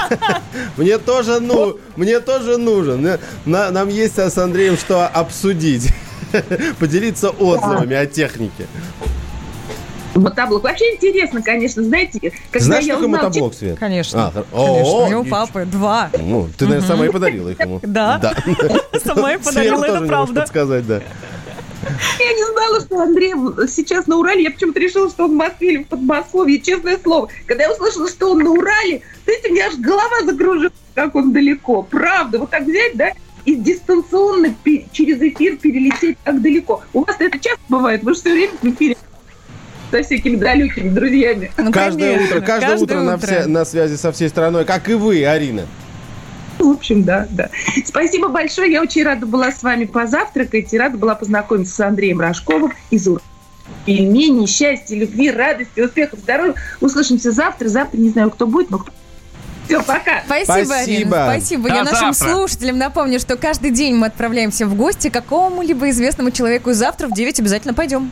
мне 0.78 0.98
тоже, 0.98 1.40
ну, 1.40 1.80
мне 1.96 2.20
тоже 2.20 2.58
нужен. 2.58 3.20
Нам 3.46 3.90
есть 3.90 4.20
с 4.20 4.38
Андреем 4.38 4.78
что 4.78 5.08
обсудить. 5.08 5.92
Поделиться 6.80 7.30
отзывами 7.30 7.96
о 7.96 8.06
технике. 8.06 8.68
Мотоблок. 10.16 10.64
Вообще 10.64 10.96
интересно, 10.96 11.42
конечно, 11.42 11.84
знаете, 11.84 12.32
когда 12.50 12.66
Знаешь, 12.66 12.86
я 12.86 12.98
узнала... 12.98 13.24
мотоблок, 13.24 13.54
Свет? 13.54 13.78
Конечно. 13.78 14.28
А, 14.28 14.32
конечно. 14.32 14.58
О, 14.58 15.06
у 15.06 15.10
него 15.10 15.24
папы 15.26 15.66
два. 15.66 16.10
Ну, 16.18 16.48
ты, 16.58 16.66
наверное, 16.66 16.88
сама 16.88 17.06
и 17.06 17.10
подарила 17.10 17.50
их 17.50 17.60
ему. 17.60 17.80
Да. 17.86 18.34
Сама 19.04 19.34
и 19.34 19.38
подарила, 19.38 19.84
это 19.84 20.02
правда. 20.06 20.46
сказать, 20.48 20.88
да. 20.88 21.02
Я 22.20 22.34
не 22.34 22.52
знала, 22.52 22.82
что 22.82 23.02
Андрей 23.02 23.34
сейчас 23.68 24.08
на 24.08 24.18
Урале. 24.18 24.44
Я 24.44 24.52
почему-то 24.52 24.80
решила, 24.80 25.10
что 25.10 25.26
он 25.26 25.32
в 25.32 25.36
Москве 25.36 25.74
или 25.74 25.84
в 25.84 25.88
Подмосковье. 25.88 26.60
Честное 26.60 26.98
слово. 26.98 27.30
Когда 27.46 27.66
я 27.66 27.72
услышала, 27.72 28.10
что 28.10 28.32
он 28.32 28.40
на 28.40 28.52
Урале, 28.52 29.02
знаете, 29.26 29.50
у 29.50 29.54
меня 29.54 29.68
аж 29.68 29.76
голова 29.76 30.24
загружена, 30.26 30.72
как 30.96 31.16
он 31.16 31.32
далеко. 31.32 31.84
Правда. 31.84 32.40
Вот 32.40 32.50
так 32.50 32.64
взять, 32.64 32.96
да, 32.96 33.12
и 33.46 33.56
дистанционно 33.56 34.56
через 34.92 35.22
эфир 35.22 35.58
перелететь 35.58 36.18
так 36.24 36.42
далеко. 36.42 36.82
У 36.94 37.04
вас 37.04 37.16
это 37.20 37.38
часто 37.38 37.62
бывает? 37.70 38.04
Вы 38.04 38.14
же 38.14 38.20
все 38.20 38.32
время 38.32 38.54
в 38.62 38.66
эфире 38.66 38.98
со 39.96 40.04
всякими 40.04 40.36
далекими 40.36 40.90
друзьями. 40.90 41.52
Ну, 41.58 41.72
каждое 41.72 42.16
конечно, 42.16 42.38
утро, 42.38 42.46
каждое, 42.46 42.70
каждое 42.70 42.84
утро, 42.84 42.96
утро. 42.96 43.12
На, 43.12 43.18
все, 43.18 43.46
на 43.48 43.66
связи 43.66 43.96
со 43.96 44.12
всей 44.12 44.30
страной, 44.30 44.66
как 44.66 44.90
и 44.90 44.94
вы, 44.94 45.26
Арина. 45.26 45.66
В 46.60 46.68
общем, 46.70 47.04
да, 47.04 47.28
да. 47.32 47.50
Спасибо 47.86 48.30
большое. 48.30 48.72
Я 48.72 48.82
очень 48.82 49.04
рада 49.04 49.26
была 49.26 49.52
с 49.52 49.62
вами 49.62 49.86
позавтракать 49.86 50.74
и 50.74 50.78
рада 50.78 50.98
была 50.98 51.16
познакомиться 51.16 51.76
с 51.76 51.80
Андреем 51.80 52.20
Рожковым 52.20 52.74
из 52.92 53.08
Ура. 53.08 53.22
Пельмени, 53.86 54.46
счастья, 54.46 54.96
любви, 54.96 55.32
радости, 55.32 55.80
успехов, 55.80 56.20
здоровья. 56.20 56.56
Услышимся 56.82 57.32
завтра. 57.32 57.68
Завтра 57.68 57.98
не 57.98 58.10
знаю, 58.10 58.32
кто 58.32 58.48
будет, 58.48 58.70
но 58.70 58.80
кто 58.80 58.92
все, 59.66 59.82
пока. 59.82 60.22
Спасибо, 60.26 60.66
Спасибо. 60.66 60.76
Арина. 60.76 61.32
Спасибо. 61.32 61.70
До 61.70 61.76
Я 61.76 61.84
нашим 61.84 62.14
завтра. 62.14 62.36
слушателям 62.36 62.78
напомню, 62.78 63.20
что 63.20 63.36
каждый 63.36 63.72
день 63.72 63.96
мы 63.96 64.08
отправляемся 64.08 64.66
в 64.68 64.76
гости 64.76 65.10
к 65.10 65.14
какому-либо 65.14 65.90
известному 65.90 66.32
человеку. 66.32 66.74
Завтра 66.74 67.08
в 67.08 67.14
9 67.14 67.40
обязательно 67.40 67.74
пойдем. 67.74 68.12